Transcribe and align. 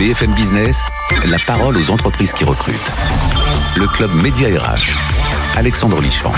BFM 0.00 0.32
Business, 0.32 0.88
la 1.26 1.36
parole 1.46 1.76
aux 1.76 1.90
entreprises 1.90 2.32
qui 2.32 2.44
recrutent. 2.44 2.90
Le 3.76 3.86
club 3.86 4.10
Média 4.14 4.48
RH. 4.48 4.96
Alexandre 5.58 6.00
Lichamp. 6.00 6.32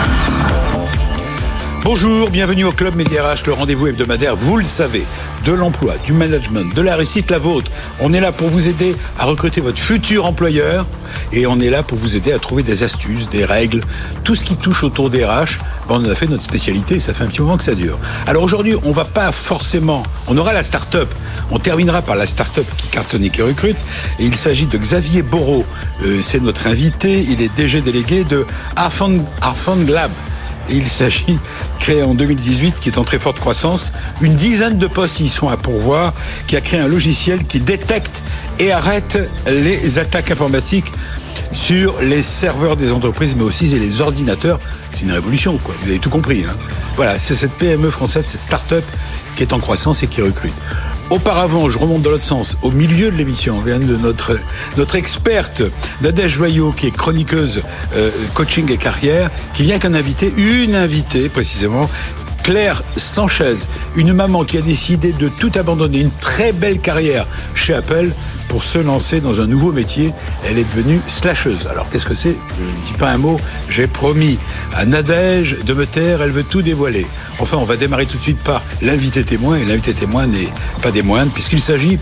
Bonjour, 1.84 2.30
bienvenue 2.30 2.62
au 2.62 2.70
Club 2.70 2.94
Média 2.94 3.24
RH, 3.24 3.44
le 3.44 3.54
rendez-vous 3.54 3.88
hebdomadaire, 3.88 4.36
vous 4.36 4.56
le 4.56 4.64
savez, 4.64 5.04
de 5.44 5.50
l'emploi, 5.50 5.96
du 6.06 6.12
management, 6.12 6.72
de 6.72 6.80
la 6.80 6.94
réussite, 6.94 7.28
la 7.28 7.40
vôtre. 7.40 7.72
On 7.98 8.12
est 8.12 8.20
là 8.20 8.30
pour 8.30 8.46
vous 8.46 8.68
aider 8.68 8.94
à 9.18 9.24
recruter 9.24 9.60
votre 9.60 9.80
futur 9.80 10.24
employeur 10.24 10.86
et 11.32 11.44
on 11.44 11.58
est 11.58 11.70
là 11.70 11.82
pour 11.82 11.98
vous 11.98 12.14
aider 12.14 12.32
à 12.32 12.38
trouver 12.38 12.62
des 12.62 12.84
astuces, 12.84 13.28
des 13.28 13.44
règles, 13.44 13.80
tout 14.22 14.36
ce 14.36 14.44
qui 14.44 14.54
touche 14.54 14.84
autour 14.84 15.10
des 15.10 15.24
RH. 15.24 15.58
Ben, 15.88 16.00
on 16.00 16.08
a 16.08 16.14
fait 16.14 16.28
notre 16.28 16.44
spécialité, 16.44 17.00
ça 17.00 17.12
fait 17.14 17.24
un 17.24 17.26
petit 17.26 17.42
moment 17.42 17.56
que 17.56 17.64
ça 17.64 17.74
dure. 17.74 17.98
Alors 18.28 18.44
aujourd'hui, 18.44 18.76
on 18.84 18.92
va 18.92 19.04
pas 19.04 19.32
forcément, 19.32 20.04
on 20.28 20.38
aura 20.38 20.52
la 20.52 20.62
start-up. 20.62 21.12
On 21.50 21.58
terminera 21.58 22.00
par 22.00 22.14
la 22.14 22.26
start-up 22.26 22.64
qui 22.76 22.86
cartonne 22.90 23.24
et 23.24 23.30
qui 23.30 23.42
recrute. 23.42 23.76
Et 24.20 24.26
il 24.26 24.36
s'agit 24.36 24.66
de 24.66 24.78
Xavier 24.78 25.22
Borot. 25.22 25.66
Euh, 26.04 26.20
c'est 26.22 26.40
notre 26.40 26.68
invité. 26.68 27.26
Il 27.28 27.42
est 27.42 27.54
DG 27.56 27.80
délégué 27.80 28.22
de 28.22 28.46
Arfang, 28.76 29.18
Lab. 29.88 30.12
Il 30.70 30.86
s'agit, 30.88 31.38
créé 31.80 32.02
en 32.02 32.14
2018, 32.14 32.76
qui 32.80 32.88
est 32.88 32.98
en 32.98 33.04
très 33.04 33.18
forte 33.18 33.38
croissance, 33.38 33.92
une 34.20 34.36
dizaine 34.36 34.78
de 34.78 34.86
postes 34.86 35.20
y 35.20 35.28
sont 35.28 35.48
à 35.48 35.56
pourvoir, 35.56 36.14
qui 36.46 36.56
a 36.56 36.60
créé 36.60 36.80
un 36.80 36.88
logiciel 36.88 37.44
qui 37.44 37.60
détecte 37.60 38.22
et 38.58 38.72
arrête 38.72 39.18
les 39.46 39.98
attaques 39.98 40.30
informatiques 40.30 40.90
sur 41.52 42.00
les 42.00 42.22
serveurs 42.22 42.76
des 42.76 42.92
entreprises, 42.92 43.34
mais 43.36 43.42
aussi 43.42 43.66
les 43.66 44.00
ordinateurs. 44.00 44.60
C'est 44.92 45.02
une 45.02 45.12
révolution, 45.12 45.58
quoi. 45.58 45.74
Vous 45.82 45.88
avez 45.88 45.98
tout 45.98 46.10
compris. 46.10 46.44
Hein. 46.48 46.54
Voilà, 46.96 47.18
c'est 47.18 47.34
cette 47.34 47.52
PME 47.52 47.90
française, 47.90 48.24
cette 48.26 48.40
start-up 48.40 48.84
qui 49.36 49.42
est 49.42 49.52
en 49.52 49.58
croissance 49.58 50.02
et 50.02 50.06
qui 50.06 50.22
recrute. 50.22 50.52
Auparavant, 51.12 51.68
je 51.68 51.76
remonte 51.76 52.00
dans 52.00 52.08
l'autre 52.08 52.24
sens, 52.24 52.56
au 52.62 52.70
milieu 52.70 53.10
de 53.10 53.16
l'émission, 53.18 53.58
on 53.58 53.60
vient 53.60 53.78
de 53.78 53.98
notre, 53.98 54.96
experte, 54.96 55.60
Nadège 56.00 56.30
Joyot, 56.30 56.72
qui 56.72 56.86
est 56.86 56.90
chroniqueuse 56.90 57.60
euh, 57.94 58.10
coaching 58.32 58.72
et 58.72 58.78
carrière, 58.78 59.30
qui 59.52 59.62
vient 59.62 59.78
qu'un 59.78 59.92
invité, 59.92 60.32
une 60.38 60.74
invitée 60.74 61.28
précisément, 61.28 61.90
Claire 62.42 62.82
Sanchez, 62.96 63.54
une 63.94 64.12
maman 64.12 64.44
qui 64.44 64.58
a 64.58 64.62
décidé 64.62 65.12
de 65.12 65.28
tout 65.28 65.52
abandonner, 65.54 66.00
une 66.00 66.10
très 66.10 66.52
belle 66.52 66.80
carrière 66.80 67.26
chez 67.54 67.74
Apple 67.74 68.10
pour 68.48 68.64
se 68.64 68.78
lancer 68.78 69.20
dans 69.20 69.40
un 69.40 69.46
nouveau 69.46 69.72
métier. 69.72 70.12
Elle 70.44 70.58
est 70.58 70.76
devenue 70.76 71.00
slasheuse. 71.06 71.66
Alors 71.70 71.88
qu'est-ce 71.88 72.04
que 72.04 72.14
c'est? 72.14 72.36
Je 72.58 72.64
ne 72.64 72.86
dis 72.86 72.98
pas 72.98 73.10
un 73.10 73.18
mot. 73.18 73.38
J'ai 73.68 73.86
promis 73.86 74.38
à 74.74 74.84
Nadège 74.84 75.56
de 75.64 75.72
me 75.72 75.86
taire. 75.86 76.20
Elle 76.20 76.32
veut 76.32 76.42
tout 76.42 76.62
dévoiler. 76.62 77.06
Enfin, 77.38 77.56
on 77.58 77.64
va 77.64 77.76
démarrer 77.76 78.06
tout 78.06 78.18
de 78.18 78.22
suite 78.22 78.42
par 78.42 78.62
l'invité 78.82 79.24
témoin. 79.24 79.56
Et 79.56 79.64
l'invité 79.64 79.94
témoin 79.94 80.26
n'est 80.26 80.48
pas 80.82 80.90
des 80.90 81.02
moindres 81.02 81.32
puisqu'il 81.32 81.60
s'agit 81.60 81.98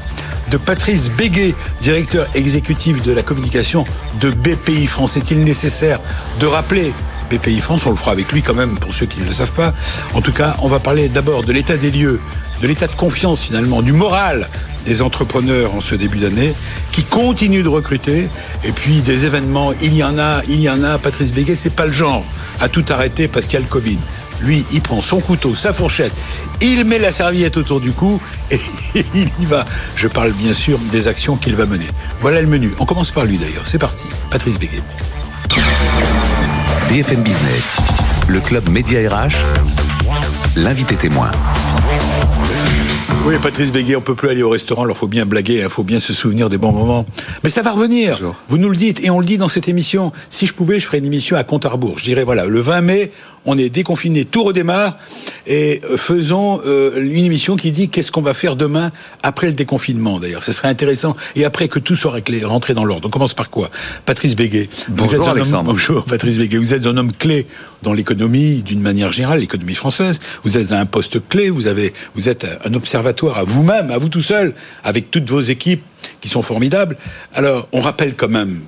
de 0.51 0.57
Patrice 0.57 1.11
Béguet, 1.11 1.55
directeur 1.81 2.27
exécutif 2.35 3.03
de 3.03 3.13
la 3.13 3.23
communication 3.23 3.85
de 4.21 4.31
BPI 4.31 4.87
France. 4.87 5.17
Est-il 5.17 5.45
nécessaire 5.45 6.01
de 6.41 6.47
rappeler 6.47 6.93
BPI 7.31 7.61
France, 7.61 7.87
on 7.87 7.91
le 7.91 7.97
fera 7.97 8.13
avec 8.13 8.33
lui 8.33 8.43
quand 8.43 8.55
même 8.55 8.77
pour 8.79 8.93
ceux 8.93 9.07
qui 9.07 9.21
ne 9.21 9.27
le 9.27 9.33
savent 9.33 9.53
pas. 9.53 9.73
En 10.15 10.21
tout 10.21 10.33
cas, 10.33 10.57
on 10.63 10.69
va 10.69 10.81
parler 10.81 11.09
d'abord 11.09 11.45
de 11.45 11.53
l'état 11.53 11.77
des 11.77 11.91
lieux, 11.91 12.21
de 12.61 12.67
l'état 12.67 12.87
de 12.87 12.95
confiance 12.95 13.43
finalement, 13.43 13.83
du 13.83 13.93
moral 13.93 14.49
des 14.87 15.03
entrepreneurs 15.03 15.75
en 15.75 15.81
ce 15.81 15.95
début 15.95 16.19
d'année, 16.19 16.55
qui 16.93 17.05
continuent 17.05 17.63
de 17.63 17.69
recruter, 17.69 18.29
et 18.65 18.73
puis 18.73 19.01
des 19.01 19.27
événements, 19.27 19.73
il 19.83 19.95
y 19.95 20.03
en 20.03 20.19
a, 20.19 20.43
il 20.49 20.61
y 20.61 20.71
en 20.71 20.83
a, 20.83 20.99
Patrice 20.99 21.33
Béguet, 21.33 21.57
c'est 21.57 21.75
pas 21.75 21.87
le 21.87 21.93
genre 21.93 22.25
à 22.61 22.69
tout 22.69 22.85
arrêter 22.89 23.29
parce 23.29 23.47
qu'il 23.47 23.55
y 23.55 23.57
a 23.59 23.61
le 23.61 23.71
Covid. 23.71 23.99
Lui, 24.43 24.65
il 24.73 24.81
prend 24.81 25.03
son 25.03 25.21
couteau, 25.21 25.55
sa 25.55 25.75
fourchette, 25.75 26.13
il 26.63 26.85
met 26.85 26.99
la 26.99 27.13
serviette 27.13 27.59
autour 27.59 27.81
du 27.81 27.93
cou 27.93 28.21
et 28.51 28.59
il 29.15 29.29
y 29.41 29.45
va. 29.45 29.67
Je 29.97 30.09
parle 30.09 30.33
bien 30.33 30.55
sûr 30.55 30.79
des 30.91 31.09
actions 31.09 31.37
qu'il 31.37 31.55
va 31.57 31.67
mener. 31.67 31.87
Voilà 32.21 32.41
le 32.41 32.47
menu. 32.47 32.73
On 32.79 32.87
commence 32.87 33.11
par 33.11 33.27
lui 33.27 33.37
d'ailleurs. 33.37 33.67
C'est 33.67 33.79
parti. 33.79 34.05
Patrice 34.31 34.59
Béguet. 34.59 34.83
BFM 36.91 37.23
Business, 37.23 37.77
le 38.29 38.41
club 38.41 38.69
Média 38.69 38.99
RH, 39.09 39.37
l'invité 40.57 40.97
témoin. 40.97 41.31
Oui, 43.25 43.35
Patrice 43.41 43.71
Béguet, 43.71 43.95
on 43.95 44.01
peut 44.01 44.17
plus 44.17 44.29
aller 44.29 44.43
au 44.43 44.49
restaurant, 44.49 44.83
alors 44.83 44.97
faut 44.97 45.07
bien 45.07 45.25
blaguer, 45.25 45.59
il 45.59 45.63
hein, 45.63 45.69
faut 45.69 45.85
bien 45.85 46.01
se 46.01 46.13
souvenir 46.13 46.49
des 46.49 46.59
bons 46.59 46.73
moments. 46.73 47.07
Mais 47.45 47.49
ça 47.49 47.63
va 47.63 47.71
revenir. 47.71 48.35
Vous 48.49 48.59
nous 48.59 48.69
le 48.69 48.75
dites, 48.75 49.05
et 49.05 49.11
on 49.11 49.21
le 49.21 49.25
dit 49.25 49.39
dans 49.39 49.49
cette 49.49 49.69
émission. 49.69 50.11
Si 50.31 50.47
je 50.47 50.53
pouvais, 50.53 50.81
je 50.81 50.87
ferais 50.87 50.99
une 50.99 51.07
émission 51.07 51.37
à 51.37 51.45
compte 51.45 51.65
à 51.65 51.69
rebours. 51.69 51.97
Je 51.97 52.03
dirais, 52.03 52.25
voilà, 52.25 52.47
le 52.47 52.59
20 52.59 52.81
mai, 52.81 53.13
on 53.45 53.57
est 53.59 53.71
déconfiné, 53.71 54.25
tout 54.25 54.45
redémarre, 54.45 54.99
et 55.47 55.81
faisons 55.97 56.61
euh, 56.67 57.03
une 57.03 57.25
émission 57.25 57.57
qui 57.57 57.71
dit 57.71 57.89
qu'est-ce 57.89 58.13
qu'on 58.13 58.23
va 58.23 58.35
faire 58.35 58.57
demain 58.57 58.91
après 59.23 59.47
le 59.47 59.55
déconfinement, 59.55 60.19
d'ailleurs. 60.21 60.43
Ce 60.43 60.53
serait 60.53 60.69
intéressant. 60.69 61.17
Et 61.37 61.45
après 61.45 61.69
que 61.69 61.79
tout 61.79 61.97
soit 61.97 62.21
rentré 62.45 62.75
dans 62.75 62.85
l'ordre. 62.85 63.09
On 63.09 63.11
commence 63.11 63.35
par 63.35 63.51
quoi? 63.51 63.71
Patrice 64.05 64.37
Béguet. 64.37 64.69
Bonjour 64.89 65.29
Alexandre. 65.29 65.73
bonjour 65.73 66.05
Patrice 66.05 66.37
Béguet. 66.37 66.59
Vous 66.59 66.75
êtes 66.75 66.87
un 66.87 66.97
homme 66.97 67.13
clé 67.13 67.47
dans 67.83 67.93
l'économie, 67.93 68.63
d'une 68.63 68.81
manière 68.81 69.13
générale, 69.13 69.41
l'économie 69.41 69.75
française. 69.75 70.21
Vous 70.45 70.59
êtes 70.59 70.73
à 70.73 70.79
un 70.79 70.87
poste 70.87 71.27
clé, 71.29 71.51
vous, 71.51 71.67
avez, 71.67 71.95
vous 72.15 72.29
êtes 72.29 72.47
un 72.65 72.75
observatoire 72.75 73.39
à 73.39 73.45
vous-même, 73.45 73.91
à 73.91 73.99
vous 73.99 74.09
tout 74.09 74.23
seul, 74.23 74.55
avec 74.85 75.11
toutes 75.11 75.29
vos 75.29 75.41
équipes 75.41 75.83
qui 76.21 76.29
sont 76.29 76.43
formidables. 76.43 76.97
Alors, 77.33 77.69
on 77.73 77.81
rappelle 77.81 78.15
quand 78.15 78.29
même 78.29 78.61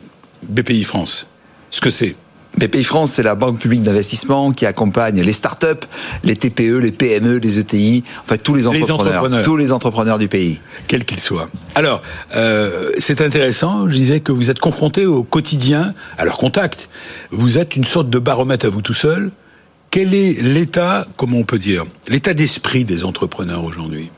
BPI 0.48 0.84
France, 0.84 1.26
ce 1.70 1.80
que 1.80 1.90
c'est. 1.90 2.16
BPI 2.62 2.84
France, 2.84 3.12
c'est 3.12 3.24
la 3.24 3.34
banque 3.34 3.58
publique 3.58 3.82
d'investissement 3.82 4.52
qui 4.52 4.66
accompagne 4.66 5.20
les 5.20 5.32
startups, 5.32 5.66
les 6.22 6.36
TPE, 6.36 6.78
les 6.78 6.92
PME, 6.92 7.38
les 7.38 7.58
ETI, 7.58 8.04
en 8.22 8.28
fait 8.28 8.38
tous 8.38 8.54
les 8.54 8.68
entrepreneurs, 8.68 9.42
tous 9.42 9.56
les 9.56 9.72
entrepreneurs 9.72 10.18
du 10.18 10.28
pays, 10.28 10.60
quels 10.86 11.04
qu'ils 11.04 11.18
soient. 11.18 11.48
Alors, 11.74 12.02
euh, 12.36 12.92
c'est 12.98 13.20
intéressant. 13.20 13.88
Je 13.88 13.94
disais 13.94 14.20
que 14.20 14.30
vous 14.30 14.48
êtes 14.48 14.60
confronté 14.60 15.06
au 15.06 15.24
quotidien, 15.24 15.92
à 16.18 16.24
leur 16.24 16.38
contact. 16.38 16.88
Vous 17.32 17.58
êtes 17.58 17.74
une 17.74 17.84
sorte 17.84 18.08
de 18.10 18.20
baromètre 18.20 18.66
à 18.66 18.68
vous 18.68 18.82
tout 18.82 18.94
seul. 18.94 19.32
Quel 19.90 20.14
est 20.14 20.40
l'état, 20.40 21.06
comment 21.16 21.38
on 21.38 21.44
peut 21.44 21.58
dire, 21.58 21.84
l'état 22.08 22.32
d'esprit 22.32 22.84
des 22.84 23.04
entrepreneurs 23.04 23.64
aujourd'hui? 23.64 24.10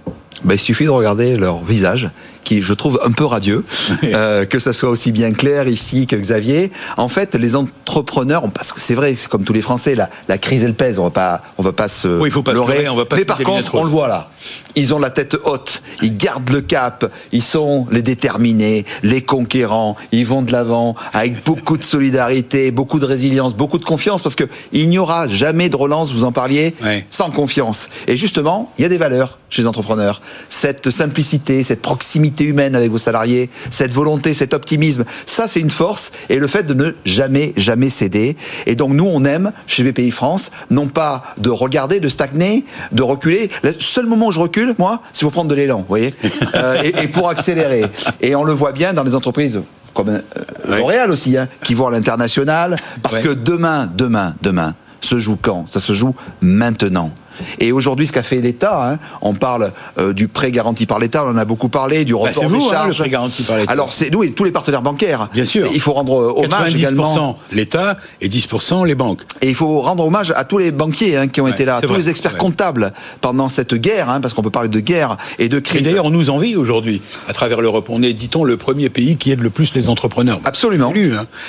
Ben, 0.45 0.55
il 0.55 0.61
suffit 0.61 0.85
de 0.85 0.91
regarder 0.91 1.39
leur 1.39 1.65
visage 1.65 2.11
qui 2.45 2.63
je 2.63 2.73
trouve 2.73 3.01
un 3.05 3.11
peu 3.11 3.25
radieux, 3.25 3.65
euh, 4.05 4.45
que 4.45 4.59
ça 4.59 4.73
soit 4.73 4.91
aussi 4.91 5.13
bien 5.13 5.33
clair 5.33 5.69
ici 5.69 6.07
que 6.07 6.17
Xavier. 6.17 6.71
En 6.97 7.09
fait, 7.09 7.35
les 7.35 7.57
entrepreneurs, 7.57 8.49
parce 8.53 8.73
que 8.73 8.81
c'est 8.81 8.95
vrai, 8.95 9.15
c'est 9.17 9.29
comme 9.29 9.45
tous 9.45 9.53
les 9.53 9.63
Français, 9.63 9.95
la, 9.95 10.11
la 10.29 10.39
crise 10.39 10.63
elle 10.63 10.75
pèse, 10.75 10.99
on 10.99 11.05
va 11.05 11.11
pas, 11.11 11.43
on 11.59 11.63
va 11.63 11.73
pas 11.73 11.89
se 11.89 12.09
oui, 12.09 12.29
il 12.29 12.33
faut 12.33 12.43
pas 12.43 12.53
leurrer, 12.53 12.89
on 12.89 12.97
va 12.97 13.07
pas 13.07 13.17
mais 13.17 13.25
par 13.25 13.39
contre, 13.39 13.75
on 13.75 13.85
le 13.85 13.91
voit 13.91 14.09
là, 14.09 14.31
ils 14.77 14.95
ont 14.95 14.99
la 14.99 15.11
tête 15.11 15.37
haute, 15.45 15.83
ils 16.03 16.17
gardent 16.17 16.51
le 16.51 16.61
cap, 16.61 17.11
ils 17.33 17.43
sont 17.43 17.87
les 17.91 18.03
déterminés, 18.03 18.85
les 19.03 19.23
conquérants, 19.23 19.97
ils 20.13 20.27
vont 20.27 20.43
de 20.43 20.53
l'avant 20.53 20.95
avec 21.13 21.45
beaucoup 21.45 21.77
de 21.77 21.85
solidarité, 21.85 22.71
beaucoup 22.71 22.99
de 22.99 23.07
résilience, 23.07 23.55
beaucoup 23.55 23.79
de 23.79 23.85
confiance, 23.85 24.23
parce 24.23 24.35
que 24.35 24.45
il 24.73 24.89
n'y 24.89 24.99
aura 24.99 25.29
jamais 25.29 25.69
de 25.69 25.77
relance, 25.77 26.13
vous 26.13 26.25
en 26.25 26.33
parliez, 26.33 26.75
sans 27.11 27.31
confiance. 27.31 27.89
Et 28.07 28.17
justement, 28.17 28.73
il 28.79 28.83
y 28.83 28.85
a 28.85 28.89
des 28.89 28.99
valeurs 28.99 29.39
chez 29.49 29.63
les 29.63 29.69
entrepreneurs, 29.69 30.21
cette 30.51 30.91
simplicité, 30.91 31.63
cette 31.63 31.81
proximité 31.81 32.34
humaine 32.43 32.75
avec 32.75 32.91
vos 32.91 32.99
salariés, 32.99 33.51
cette 33.71 33.93
volonté, 33.93 34.35
cet 34.35 34.55
optimisme, 34.55 35.05
ça 35.27 35.47
c'est 35.49 35.61
une 35.61 35.71
force 35.71 36.11
et 36.29 36.37
le 36.37 36.49
fait 36.49 36.65
de 36.65 36.75
ne 36.75 36.93
jamais, 37.05 37.53
jamais 37.57 37.91
céder. 37.91 38.37
Et 38.67 38.75
donc 38.75 38.93
nous, 38.93 39.07
on 39.07 39.25
aime 39.25 39.53
chez 39.67 39.85
BPI 39.85 40.11
France, 40.11 40.51
non 40.71 40.89
pas 40.89 41.23
de 41.39 41.51
regarder, 41.51 42.01
de 42.01 42.09
stagner, 42.09 42.65
de 42.93 43.03
reculer. 43.03 43.51
Le 43.63 43.73
seul 43.79 44.07
moment 44.07 44.29
où 44.29 44.33
je 44.33 44.41
recule, 44.41 44.75
moi, 44.79 45.03
c'est 45.13 45.23
pour 45.23 45.33
prendre 45.33 45.51
de 45.51 45.55
l'élan, 45.55 45.79
vous 45.79 45.85
voyez, 45.89 46.15
euh, 46.55 46.83
et, 46.83 47.09
pour 47.09 47.29
accélérer. 47.29 47.85
Et 48.21 48.35
on 48.35 48.45
le 48.45 48.53
voit 48.53 48.73
bien 48.73 48.93
dans 48.93 49.05
les 49.05 49.15
entreprises 49.15 49.61
comme 49.93 50.09
euh, 50.09 50.21
L'Oréal 50.67 51.13
aussi, 51.13 51.37
hein, 51.39 51.49
qui 51.63 51.75
vont 51.75 51.87
à 51.87 51.93
l'international, 51.93 52.77
parce 53.01 53.19
que 53.19 53.29
demain, 53.29 53.89
demain, 53.95 54.35
demain, 54.43 54.75
se 55.05 55.19
joue 55.19 55.39
quand? 55.41 55.67
Ça 55.67 55.81
se 55.81 55.93
joue 55.93 56.15
maintenant. 56.41 57.13
Et 57.59 57.73
aujourd'hui, 57.73 58.07
ce 58.07 58.13
qu'a 58.13 58.23
fait 58.23 58.41
l'État, 58.41 58.93
hein, 58.93 58.99
on 59.21 59.35
parle 59.35 59.73
euh, 59.99 60.13
du 60.13 60.29
prêt 60.29 60.51
garanti 60.51 60.87
par 60.87 60.99
l'État, 60.99 61.25
on 61.25 61.31
en 61.31 61.37
a 61.37 61.45
beaucoup 61.45 61.69
parlé, 61.69 62.05
du 62.05 62.13
bah, 62.13 62.21
report 62.21 62.51
des 62.51 62.57
hein, 62.57 62.71
charges. 62.71 62.99
le 62.99 63.03
prêt 63.03 63.11
garanti 63.11 63.43
par 63.43 63.57
l'État. 63.57 63.73
Alors 63.73 63.93
c'est 63.93 64.11
nous 64.11 64.23
et 64.23 64.33
tous 64.33 64.45
les 64.45 64.53
partenaires 64.53 64.83
bancaires. 64.83 65.29
Bien 65.33 65.45
sûr. 65.45 65.69
Il 65.73 65.81
faut 65.81 65.93
rendre 65.93 66.21
euh, 66.21 66.45
hommage 66.45 66.75
également. 66.75 67.39
l'État 67.53 67.97
et 68.21 68.29
10% 68.29 68.87
les 68.87 68.95
banques. 68.95 69.23
Et 69.41 69.49
il 69.49 69.55
faut 69.55 69.81
rendre 69.81 70.07
hommage 70.07 70.33
à 70.37 70.45
tous 70.45 70.59
les 70.59 70.71
banquiers 70.71 71.17
hein, 71.17 71.29
qui 71.29 71.41
ont 71.41 71.49
été 71.49 71.65
là, 71.65 71.81
tous 71.81 71.95
les 71.95 72.11
experts 72.11 72.37
comptables 72.37 72.93
pendant 73.21 73.49
cette 73.49 73.75
guerre, 73.75 74.11
hein, 74.11 74.21
parce 74.21 74.35
qu'on 74.35 74.43
peut 74.43 74.51
parler 74.51 74.69
de 74.69 74.81
guerre 74.81 75.17
et 75.39 75.49
de 75.49 75.59
crise. 75.59 75.81
Et 75.81 75.85
d'ailleurs, 75.85 76.07
on 76.07 76.11
nous 76.11 76.31
envie 76.31 76.57
aujourd'hui 76.57 77.03
à 77.29 77.33
travers 77.33 77.61
l'Europe. 77.61 77.87
On 77.89 78.03
est, 78.03 78.13
dit-on, 78.13 78.45
le 78.45 78.57
premier 78.57 78.89
pays 78.91 79.17
qui 79.17 79.31
aide 79.31 79.41
le 79.41 79.51
plus 79.51 79.75
les 79.75 79.89
entrepreneurs. 79.89 80.41
Absolument. 80.45 80.93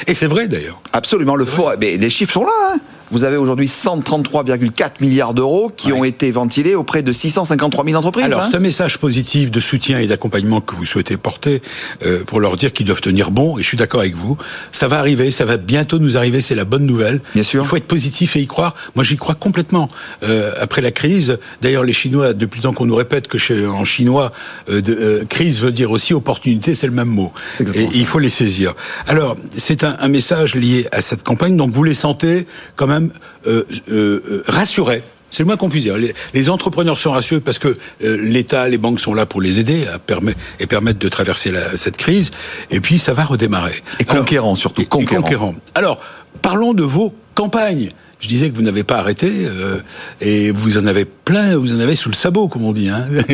Et 0.08 0.14
c'est 0.14 0.28
vrai 0.28 0.48
d'ailleurs. 0.48 0.82
Absolument. 0.94 1.36
Le 1.36 1.46
fort, 1.46 1.74
mais 1.80 1.98
les 1.98 2.10
chiffres 2.10 2.34
sont 2.34 2.46
là. 2.46 2.78
Vous 3.12 3.24
avez 3.24 3.38
aujourd'hui 3.38 3.68
133,4 3.68 5.02
milliards 5.02 5.34
d'euros 5.34 5.72
qui 5.76 5.92
Ouais. 5.92 6.00
ont 6.00 6.04
été 6.04 6.32
ventilés 6.32 6.76
auprès 6.76 7.04
de 7.04 7.12
653 7.12 7.86
000 7.86 7.98
entreprises. 7.98 8.26
Alors, 8.26 8.42
hein. 8.42 8.48
c'est 8.50 8.58
un 8.58 8.62
message 8.62 8.98
positif 8.98 9.52
de 9.52 9.60
soutien 9.60 10.00
et 10.00 10.08
d'accompagnement 10.08 10.62
que 10.62 10.76
vous 10.76 10.86
souhaitez 10.86 11.18
porter 11.18 11.62
euh, 12.06 12.24
pour 12.24 12.40
leur 12.40 12.56
dire 12.58 12.74
qu'ils 12.74 12.86
doivent 12.86 13.02
tenir 13.02 13.32
bon, 13.32 13.58
et 13.58 13.64
je 13.64 13.68
suis 13.68 13.78
d'accord 13.78 14.00
avec 14.02 14.16
vous. 14.16 14.38
Ça 14.72 14.88
va 14.88 15.00
arriver, 15.00 15.30
ça 15.32 15.46
va 15.46 15.58
bientôt 15.58 16.00
nous 16.00 16.18
arriver, 16.18 16.42
c'est 16.42 16.56
la 16.56 16.66
bonne 16.66 16.86
nouvelle. 16.86 17.22
Bien 17.36 17.44
sûr. 17.44 17.64
Il 17.64 17.68
faut 17.68 17.78
être 17.78 17.88
positif 17.88 18.36
et 18.36 18.42
y 18.42 18.48
croire. 18.48 18.76
Moi, 18.96 19.04
j'y 19.04 19.18
crois 19.18 19.36
complètement. 19.36 19.90
Euh, 20.24 20.54
après 20.60 20.82
la 20.82 20.92
crise, 20.92 21.38
d'ailleurs, 21.62 21.84
les 21.84 21.94
Chinois, 21.94 22.34
depuis 22.34 22.60
le 22.60 22.64
temps 22.64 22.74
qu'on 22.74 22.86
nous 22.86 22.96
répète 22.96 23.28
que 23.28 23.38
chez, 23.38 23.66
en 23.66 23.86
chinois, 23.86 24.32
euh, 24.70 24.82
de, 24.82 25.26
crise 25.30 25.62
veut 25.62 25.72
dire 25.72 25.92
aussi 25.92 26.14
opportunité, 26.14 26.74
c'est 26.76 26.88
le 26.88 26.94
même 26.94 27.08
mot. 27.10 27.32
Et 27.60 27.66
ça. 27.66 27.72
il 27.94 28.06
faut 28.06 28.20
les 28.20 28.30
saisir. 28.30 28.74
Alors, 29.08 29.36
c'est 29.56 29.84
un, 29.84 29.96
un 30.00 30.08
message 30.08 30.56
lié 30.56 30.88
à 30.92 31.02
cette 31.02 31.24
campagne, 31.24 31.56
donc 31.56 31.72
vous 31.72 31.84
les 31.84 31.94
sentez 31.94 32.48
quand 32.76 32.88
même 32.88 32.95
euh, 33.48 33.64
euh, 33.92 34.22
euh, 34.30 34.44
rassurés. 34.48 35.04
C'est 35.32 35.44
le 35.44 35.48
moins 35.48 35.58
qu'on 35.58 35.70
puisse 35.70 35.84
dire. 35.84 35.98
Les, 35.98 36.14
les 36.34 36.50
entrepreneurs 36.50 36.98
sont 36.98 37.12
rassurés 37.12 37.42
parce 37.42 37.60
que 37.60 37.78
euh, 38.04 38.18
l'État, 38.22 38.70
les 38.70 38.78
banques 38.78 39.00
sont 39.02 39.14
là 39.14 39.26
pour 39.26 39.42
les 39.42 39.60
aider 39.60 39.86
à 39.94 40.00
permettre, 40.00 40.40
et 40.60 40.66
permettre 40.68 41.00
de 41.00 41.10
traverser 41.10 41.52
la- 41.52 41.76
cette 41.76 41.98
crise. 41.98 42.32
Et 42.72 42.80
puis, 42.80 43.00
ça 43.00 43.14
va 43.14 43.26
redémarrer. 43.26 43.74
Et 44.00 44.06
conquérant, 44.06 44.56
surtout, 44.56 44.82
et- 44.82 44.86
et 44.86 44.88
conquérant. 44.88 45.22
conquérant. 45.24 45.56
Alors, 45.74 46.00
parlons 46.42 46.74
de 46.74 46.84
vos 46.84 47.14
campagnes. 47.34 47.92
Je 48.20 48.28
disais 48.28 48.50
que 48.50 48.56
vous 48.56 48.62
n'avez 48.62 48.84
pas 48.84 48.98
arrêté 48.98 49.30
euh, 49.46 49.80
et 50.22 50.52
vous 50.52 50.78
en 50.78 50.86
avez 50.86 51.06
plein, 51.06 51.58
vous 51.58 51.76
en 51.76 51.80
avez 51.80 51.96
sous 51.96 52.10
le 52.10 52.16
sabot, 52.16 52.48
comme 52.48 52.64
on 52.64 52.72
dit. 52.72 52.90
Hein. 52.90 53.04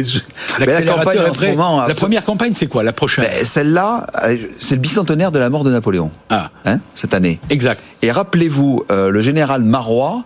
L'accélérateur 0.60 0.98
campagne, 0.98 1.20
en 1.30 1.34
ce 1.34 1.46
moment, 1.46 1.88
la 1.88 1.96
première 1.96 2.24
campagne, 2.24 2.54
c'est 2.56 2.68
quoi 2.68 2.84
La 2.84 2.94
prochaine 2.94 3.26
Celle-là, 3.44 4.08
euh, 4.24 4.38
c'est 4.60 4.76
le 4.76 4.82
bicentenaire 4.82 5.32
de 5.32 5.40
la 5.40 5.50
mort 5.50 5.64
de 5.64 5.72
Napoléon. 5.72 6.12
Ah. 6.30 6.50
Hein, 6.66 6.80
cette 6.96 7.14
année. 7.14 7.40
Exact. 7.50 7.82
Et 8.02 8.12
rappelez-vous, 8.12 8.86
euh, 8.92 9.10
le 9.10 9.22
général 9.22 9.64
Marois 9.64 10.24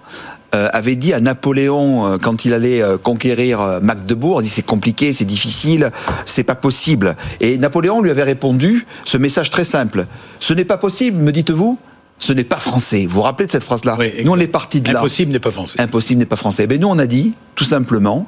avait 0.71 0.95
dit 0.95 1.11
à 1.11 1.19
Napoléon 1.19 2.17
quand 2.21 2.45
il 2.45 2.53
allait 2.53 2.81
conquérir 3.03 3.79
Magdebourg, 3.81 4.39
il 4.39 4.45
dit 4.45 4.49
c'est 4.49 4.61
compliqué, 4.61 5.11
c'est 5.11 5.25
difficile, 5.25 5.91
c'est 6.25 6.45
pas 6.45 6.55
possible. 6.55 7.17
Et 7.41 7.57
Napoléon 7.57 8.01
lui 8.01 8.09
avait 8.09 8.23
répondu 8.23 8.85
ce 9.03 9.17
message 9.17 9.49
très 9.49 9.65
simple 9.65 10.05
ce 10.45 10.53
n'est 10.53 10.65
pas 10.65 10.77
possible, 10.77 11.21
me 11.23 11.31
dites-vous. 11.31 11.79
Ce 12.17 12.33
n'est 12.33 12.43
pas 12.43 12.57
français. 12.57 13.05
Vous 13.05 13.15
vous 13.15 13.21
rappelez 13.21 13.45
de 13.47 13.51
cette 13.51 13.63
phrase-là 13.63 13.97
Oui. 13.99 14.11
Nous, 14.23 14.31
on 14.31 14.39
est 14.39 14.47
parti 14.47 14.81
de 14.81 14.91
là. 14.91 14.99
Impossible 14.99 15.31
n'est 15.31 15.39
pas 15.39 15.51
français. 15.51 15.79
Impossible 15.81 16.19
n'est 16.19 16.25
pas 16.25 16.35
français. 16.37 16.65
Ben 16.67 16.79
nous, 16.79 16.87
on 16.87 16.97
a 16.97 17.07
dit, 17.07 17.33
tout 17.55 17.65
simplement, 17.65 18.27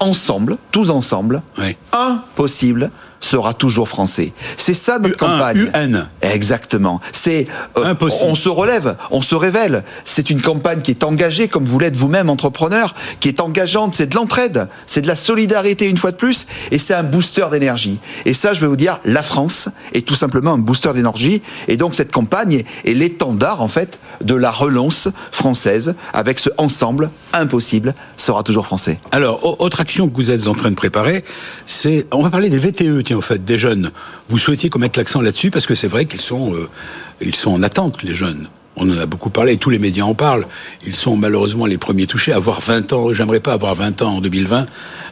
ensemble, 0.00 0.56
tous 0.72 0.90
ensemble, 0.90 1.42
Oui. 1.58 1.76
impossible 1.92 2.90
sera 3.20 3.52
toujours 3.54 3.88
français. 3.88 4.32
C'est 4.56 4.74
ça 4.74 4.98
notre 4.98 5.22
UN, 5.22 5.28
campagne. 5.28 5.70
UN. 5.74 6.06
Exactement. 6.22 7.00
C'est 7.12 7.46
euh, 7.76 7.84
Impossible. 7.84 8.30
On 8.30 8.34
se 8.34 8.48
relève, 8.48 8.96
on 9.10 9.22
se 9.22 9.34
révèle. 9.34 9.84
C'est 10.04 10.30
une 10.30 10.40
campagne 10.40 10.80
qui 10.80 10.90
est 10.92 11.04
engagée, 11.04 11.48
comme 11.48 11.64
vous 11.64 11.78
l'êtes 11.78 11.96
vous-même 11.96 12.30
entrepreneur, 12.30 12.94
qui 13.20 13.28
est 13.28 13.40
engageante. 13.40 13.94
C'est 13.94 14.06
de 14.06 14.14
l'entraide, 14.14 14.68
c'est 14.86 15.02
de 15.02 15.06
la 15.08 15.16
solidarité 15.16 15.86
une 15.86 15.96
fois 15.98 16.10
de 16.12 16.16
plus, 16.16 16.46
et 16.70 16.78
c'est 16.78 16.94
un 16.94 17.02
booster 17.02 17.46
d'énergie. 17.50 18.00
Et 18.24 18.34
ça, 18.34 18.52
je 18.52 18.60
vais 18.60 18.66
vous 18.66 18.76
dire, 18.76 18.98
la 19.04 19.22
France 19.22 19.68
est 19.94 20.06
tout 20.06 20.14
simplement 20.14 20.52
un 20.54 20.58
booster 20.58 20.92
d'énergie. 20.94 21.42
Et 21.66 21.76
donc 21.76 21.94
cette 21.94 22.12
campagne 22.12 22.62
est, 22.84 22.92
l'étendard 22.94 23.62
en 23.62 23.68
fait 23.68 23.98
de 24.22 24.34
la 24.34 24.50
relance 24.50 25.08
française 25.32 25.94
avec 26.12 26.38
ce 26.38 26.50
ensemble 26.58 27.10
impossible 27.32 27.94
sera 28.16 28.42
toujours 28.42 28.66
français. 28.66 28.98
Alors, 29.12 29.44
au- 29.44 29.56
autre 29.64 29.80
action 29.80 30.08
que 30.08 30.16
vous 30.16 30.30
êtes 30.30 30.46
en 30.46 30.54
train 30.54 30.70
de 30.70 30.74
préparer, 30.76 31.24
c'est, 31.66 32.06
on 32.12 32.22
va 32.22 32.30
parler 32.30 32.50
des 32.50 32.58
VTE, 32.58 33.02
tiens, 33.08 33.16
en 33.16 33.22
fait, 33.22 33.44
des 33.44 33.58
jeunes. 33.58 33.90
Vous 34.28 34.38
souhaitiez 34.38 34.68
qu'on 34.68 34.78
mette 34.78 34.96
l'accent 34.96 35.22
là-dessus 35.22 35.50
parce 35.50 35.66
que 35.66 35.74
c'est 35.74 35.88
vrai 35.88 36.04
qu'ils 36.04 36.20
sont, 36.20 36.54
euh, 36.54 37.32
sont 37.32 37.50
en 37.50 37.62
attente, 37.62 38.02
les 38.02 38.14
jeunes. 38.14 38.48
On 38.76 38.88
en 38.90 38.98
a 38.98 39.06
beaucoup 39.06 39.30
parlé, 39.30 39.56
tous 39.56 39.70
les 39.70 39.78
médias 39.78 40.04
en 40.04 40.14
parlent. 40.14 40.46
Ils 40.86 40.94
sont 40.94 41.16
malheureusement 41.16 41.66
les 41.66 41.78
premiers 41.78 42.06
touchés. 42.06 42.32
Avoir 42.32 42.60
20 42.60 42.92
ans, 42.92 43.14
j'aimerais 43.14 43.40
pas 43.40 43.54
avoir 43.54 43.74
20 43.74 44.02
ans 44.02 44.16
en 44.16 44.20
2020, 44.20 44.66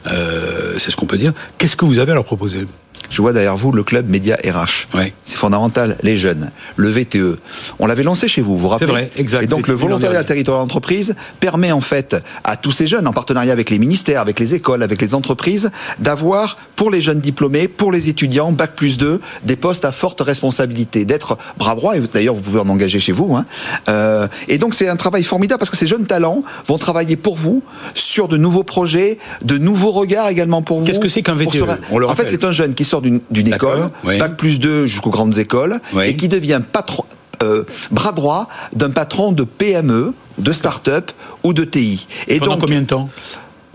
euh, 0.08 0.75
c'est 0.78 0.90
ce 0.90 0.96
qu'on 0.96 1.06
peut 1.06 1.16
dire. 1.16 1.32
Qu'est-ce 1.58 1.75
que 1.75 1.84
vous 1.87 1.98
avez 1.98 2.12
à 2.12 2.14
leur 2.14 2.25
proposer? 2.25 2.66
Je 3.11 3.23
vois 3.23 3.32
derrière 3.32 3.56
vous 3.56 3.73
le 3.73 3.82
club 3.82 4.08
Média 4.08 4.37
RH. 4.37 4.88
Ouais. 4.97 5.12
C'est 5.25 5.37
fondamental, 5.37 5.97
les 6.03 6.17
jeunes, 6.17 6.50
le 6.76 6.88
VTE. 6.88 7.38
On 7.79 7.87
l'avait 7.87 8.03
lancé 8.03 8.29
chez 8.29 8.41
vous, 8.43 8.53
vous 8.56 8.62
vous 8.62 8.69
rappelez 8.69 8.87
C'est 8.87 8.93
vrai, 8.93 9.11
exact. 9.17 9.43
Et 9.44 9.47
donc 9.47 9.69
le 9.69 9.75
volontariat 9.75 10.23
territorial 10.25 10.62
d'entreprise 10.62 11.14
permet 11.41 11.73
en 11.73 11.81
fait 11.81 12.17
à 12.44 12.56
tous 12.56 12.73
ces 12.73 12.87
jeunes, 12.87 13.06
en 13.06 13.12
partenariat 13.12 13.53
avec 13.53 13.70
les 13.70 13.79
ministères, 13.79 14.20
avec 14.20 14.41
les 14.41 14.55
écoles, 14.55 14.82
avec 14.82 15.00
les 15.03 15.14
entreprises, 15.14 15.70
d'avoir 15.99 16.56
pour 16.76 16.91
les 16.91 17.00
jeunes 17.00 17.20
diplômés, 17.20 17.69
pour 17.69 17.93
les 17.93 18.08
étudiants, 18.08 18.53
bac 18.53 18.73
plus 18.75 18.99
2, 18.99 19.20
des 19.44 19.56
postes 19.56 19.85
à 19.85 19.93
forte 19.93 20.20
responsabilité, 20.20 21.05
d'être 21.05 21.38
bras 21.59 21.75
droit, 21.75 21.97
et 21.97 22.00
d'ailleurs 22.12 22.35
vous 22.35 22.43
pouvez 22.43 22.61
en 22.61 22.69
engager 22.69 23.00
chez 23.00 23.12
vous. 23.12 23.35
Hein. 23.37 23.47
Euh, 23.88 24.29
et 24.49 24.59
donc 24.59 24.75
c'est 24.75 24.88
un 24.88 24.97
travail 24.97 25.25
formidable 25.25 25.59
parce 25.59 25.70
que 25.70 25.76
ces 25.76 25.87
jeunes 25.87 26.06
talents 26.06 26.43
vont 26.67 26.79
travailler 26.79 27.17
pour 27.17 27.37
vous 27.37 27.62
sur 27.94 28.29
de 28.29 28.37
nouveaux 28.37 28.64
projets, 28.64 29.19
de 29.43 29.59
nouveaux 29.59 29.91
regards 29.93 30.29
également 30.29 30.62
pour 30.62 30.81
vous. 30.81 30.87
Qu'est-ce 30.87 30.99
que 30.99 31.09
c'est 31.09 31.23
qu'un 31.23 31.35
VTE? 31.35 31.52
se- 31.52 31.64
On 31.91 31.99
le 31.99 32.09
En 32.09 32.14
fait 32.14 32.29
c'est 32.31 32.44
un 32.44 32.50
jeune 32.50 32.75
qui 32.75 32.85
sort 32.96 33.02
d'une 33.31 33.48
école, 33.52 33.90
oui. 34.04 34.19
bac 34.19 34.37
plus 34.37 34.58
2 34.58 34.87
jusqu'aux 34.87 35.10
grandes 35.10 35.38
écoles, 35.38 35.81
Oui. 35.94 36.06
et 36.08 36.16
qui 36.16 36.28
devient 36.28 36.60
patron, 36.70 37.04
euh, 37.43 37.64
bras 37.90 38.12
droit 38.12 38.48
d'un 38.75 38.90
patron 38.90 39.32
de 39.32 39.44
PME, 39.44 40.14
de 40.38 40.52
start-up 40.52 41.10
ou 41.44 41.52
de 41.52 41.64
TI. 41.64 42.06
Et 42.28 42.38
Pendant 42.38 42.52
donc, 42.52 42.60
combien 42.62 42.81
de 42.82 42.87
temps? 42.87 43.08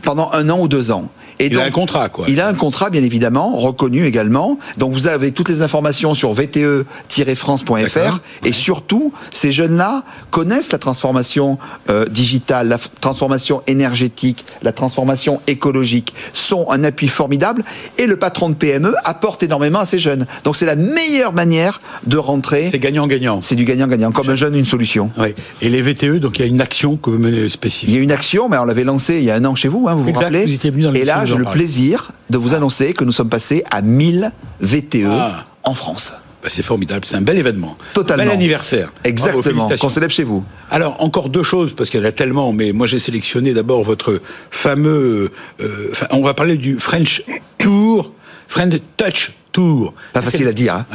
Pendant 0.03 0.29
un 0.33 0.49
an 0.49 0.59
ou 0.59 0.67
deux 0.67 0.91
ans. 0.91 1.09
Et 1.39 1.47
Il 1.47 1.57
a 1.59 1.63
un 1.63 1.71
contrat, 1.71 2.09
quoi. 2.09 2.25
Il 2.27 2.39
a 2.39 2.47
un 2.47 2.53
contrat, 2.53 2.89
bien 2.91 3.01
évidemment, 3.03 3.55
reconnu 3.57 4.05
également. 4.05 4.59
Donc 4.77 4.93
vous 4.93 5.07
avez 5.07 5.31
toutes 5.31 5.49
les 5.49 5.63
informations 5.63 6.13
sur 6.13 6.33
vte-france.fr. 6.33 8.19
Et 8.45 8.51
surtout, 8.51 9.11
ces 9.31 9.51
jeunes-là 9.51 10.03
connaissent 10.29 10.71
la 10.71 10.77
transformation 10.77 11.57
euh, 11.89 12.05
digitale, 12.05 12.67
la 12.67 12.77
transformation 12.99 13.61
énergétique, 13.67 14.45
la 14.61 14.71
transformation 14.71 15.41
écologique, 15.47 16.13
sont 16.33 16.69
un 16.69 16.83
appui 16.83 17.07
formidable. 17.07 17.63
Et 17.97 18.05
le 18.05 18.17
patron 18.17 18.49
de 18.49 18.55
PME 18.55 18.93
apporte 19.03 19.43
énormément 19.43 19.79
à 19.79 19.85
ces 19.85 19.99
jeunes. 19.99 20.27
Donc 20.43 20.55
c'est 20.55 20.65
la 20.65 20.75
meilleure 20.75 21.33
manière 21.33 21.81
de 22.05 22.17
rentrer. 22.17 22.67
C'est 22.69 22.79
gagnant-gagnant. 22.79 23.41
C'est 23.41 23.55
du 23.55 23.65
gagnant-gagnant. 23.65 24.11
Comme 24.11 24.29
un 24.29 24.35
jeune, 24.35 24.55
une 24.55 24.65
solution. 24.65 25.09
Oui. 25.17 25.33
Et 25.61 25.69
les 25.69 25.81
VTE, 25.81 26.19
donc 26.19 26.37
il 26.37 26.41
y 26.41 26.45
a 26.45 26.47
une 26.47 26.61
action 26.61 26.97
que 26.97 27.09
vous 27.09 27.17
menez 27.17 27.37
Il 27.45 27.51
spécifique. 27.51 27.89
y 27.95 27.97
a 27.97 28.01
une 28.01 28.11
action, 28.11 28.47
mais 28.49 28.57
on 28.57 28.65
l'avait 28.65 28.83
lancée 28.83 29.15
il 29.17 29.23
y 29.23 29.31
a 29.31 29.35
un 29.35 29.45
an 29.45 29.55
chez 29.55 29.67
vous, 29.67 29.87
hein, 29.87 29.90
vous 29.95 30.03
vous 30.03 30.09
Exact, 30.09 30.23
rappelez 30.25 30.45
vous 30.45 30.53
étiez 30.53 30.69
venu 30.71 30.83
dans 30.83 30.93
Et 30.93 31.05
là, 31.05 31.21
vous 31.21 31.27
j'ai 31.27 31.35
le 31.35 31.45
plaisir 31.45 32.11
de 32.29 32.37
vous 32.37 32.53
annoncer 32.53 32.93
que 32.93 33.03
nous 33.03 33.11
sommes 33.11 33.29
passés 33.29 33.63
à 33.71 33.81
1000 33.81 34.31
VTE 34.61 35.05
Ah. 35.09 35.45
en 35.63 35.73
France. 35.73 36.13
Bah, 36.43 36.49
c'est 36.49 36.63
formidable, 36.63 37.05
c'est 37.05 37.15
un 37.17 37.21
bel 37.21 37.37
événement. 37.37 37.77
Totalement. 37.93 38.23
Bel 38.23 38.33
anniversaire. 38.33 38.91
Exactement, 39.03 39.69
qu'on 39.79 39.89
célèbre 39.89 40.11
chez 40.11 40.23
vous. 40.23 40.43
Alors, 40.71 40.95
encore 40.99 41.29
deux 41.29 41.43
choses, 41.43 41.73
parce 41.73 41.91
qu'il 41.91 41.99
y 41.99 42.03
en 42.03 42.07
a 42.07 42.11
tellement, 42.11 42.51
mais 42.51 42.71
moi 42.71 42.87
j'ai 42.87 42.97
sélectionné 42.97 43.53
d'abord 43.53 43.83
votre 43.83 44.19
fameux... 44.49 45.29
euh, 45.61 45.91
on 46.11 46.21
va 46.23 46.33
parler 46.33 46.55
du 46.57 46.79
French 46.79 47.21
Tour, 47.59 48.11
French 48.47 48.73
Touch 48.97 49.33
Tour. 49.51 49.93
Pas 50.13 50.21
facile 50.23 50.47
à 50.47 50.53
dire, 50.53 50.73
hein. 50.75 50.85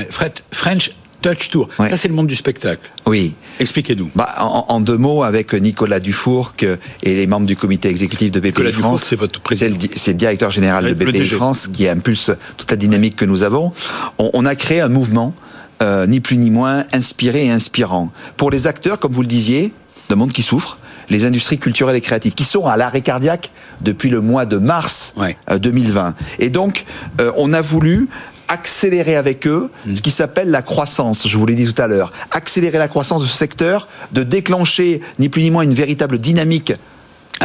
French 0.51 0.91
Touch 1.23 1.51
Tour. 1.51 1.69
Ouais. 1.79 1.89
Ça, 1.89 1.97
c'est 1.97 2.09
le 2.09 2.15
monde 2.15 2.27
du 2.27 2.37
spectacle. 2.37 2.91
Oui. 3.07 3.35
Expliquez-nous. 3.59 4.11
Bah, 4.15 4.29
en, 4.39 4.67
en 4.69 4.81
deux 4.81 4.97
mots, 4.99 5.23
avec 5.23 5.53
Nicolas 5.55 5.99
Dufourc 6.01 6.53
euh, 6.63 6.77
et 7.03 7.15
les 7.15 7.27
membres 7.27 7.47
du 7.47 7.57
comité 7.57 7.89
exécutif 7.89 8.31
de 8.31 8.39
BPI 8.41 8.49
Nicolas 8.49 8.73
France. 8.73 9.03
c'est 9.05 9.17
votre 9.17 9.41
président. 9.41 9.77
C'est 9.95 10.13
le 10.13 10.19
directeur 10.19 10.51
général 10.51 10.85
Le- 10.85 10.95
de 10.95 11.05
BPI. 11.05 11.27
France 11.27 11.69
qui 11.69 11.89
impulse 11.89 12.31
toute 12.57 12.71
la 12.71 12.77
dynamique 12.77 13.17
que 13.17 13.25
nous 13.25 13.43
avons. 13.43 13.73
On, 14.19 14.31
on 14.35 14.45
a 14.45 14.55
créé 14.55 14.81
un 14.81 14.89
mouvement, 14.89 15.35
euh, 15.83 16.07
ni 16.07 16.21
plus 16.21 16.37
ni 16.37 16.51
moins, 16.51 16.85
inspiré 16.93 17.47
et 17.47 17.51
inspirant. 17.51 18.11
Pour 18.37 18.51
les 18.51 18.67
acteurs, 18.67 18.99
comme 18.99 19.13
vous 19.13 19.23
le 19.23 19.29
disiez, 19.29 19.73
d'un 20.11 20.17
monde 20.17 20.33
qui 20.33 20.43
souffre, 20.43 20.79
les 21.09 21.25
industries 21.25 21.59
culturelles 21.59 21.97
et 21.97 22.01
créatives, 22.01 22.35
qui 22.35 22.45
sont 22.45 22.67
à 22.67 22.77
l'arrêt 22.77 23.01
cardiaque 23.01 23.51
depuis 23.81 24.11
le 24.11 24.21
mois 24.21 24.45
de 24.45 24.59
mars 24.59 25.15
Ouais. 25.17 25.37
euh, 25.51 25.59
2020. 25.59 26.15
Et 26.41 26.51
donc, 26.51 26.85
euh, 27.21 27.31
on 27.37 27.53
a 27.53 27.63
voulu 27.63 28.09
accélérer 28.49 29.17
avec 29.17 29.47
eux 29.47 29.71
Mm. 29.87 29.95
ce 29.97 30.03
qui 30.03 30.11
s'appelle 30.11 30.51
la 30.51 30.63
croissance, 30.63 31.29
je 31.29 31.37
vous 31.37 31.47
l'ai 31.47 31.55
dit 31.55 31.73
tout 31.73 31.81
à 31.81 31.87
l'heure. 31.87 32.13
Accélérer 32.31 32.79
la 32.79 32.89
croissance 32.89 33.23
de 33.23 33.27
ce 33.27 33.37
secteur, 33.37 33.89
de 34.13 34.23
déclencher 34.23 35.01
ni 35.19 35.29
plus 35.29 35.43
ni 35.43 35.51
moins 35.51 35.63
une 35.63 35.75
véritable 35.75 36.19
dynamique 36.19 36.73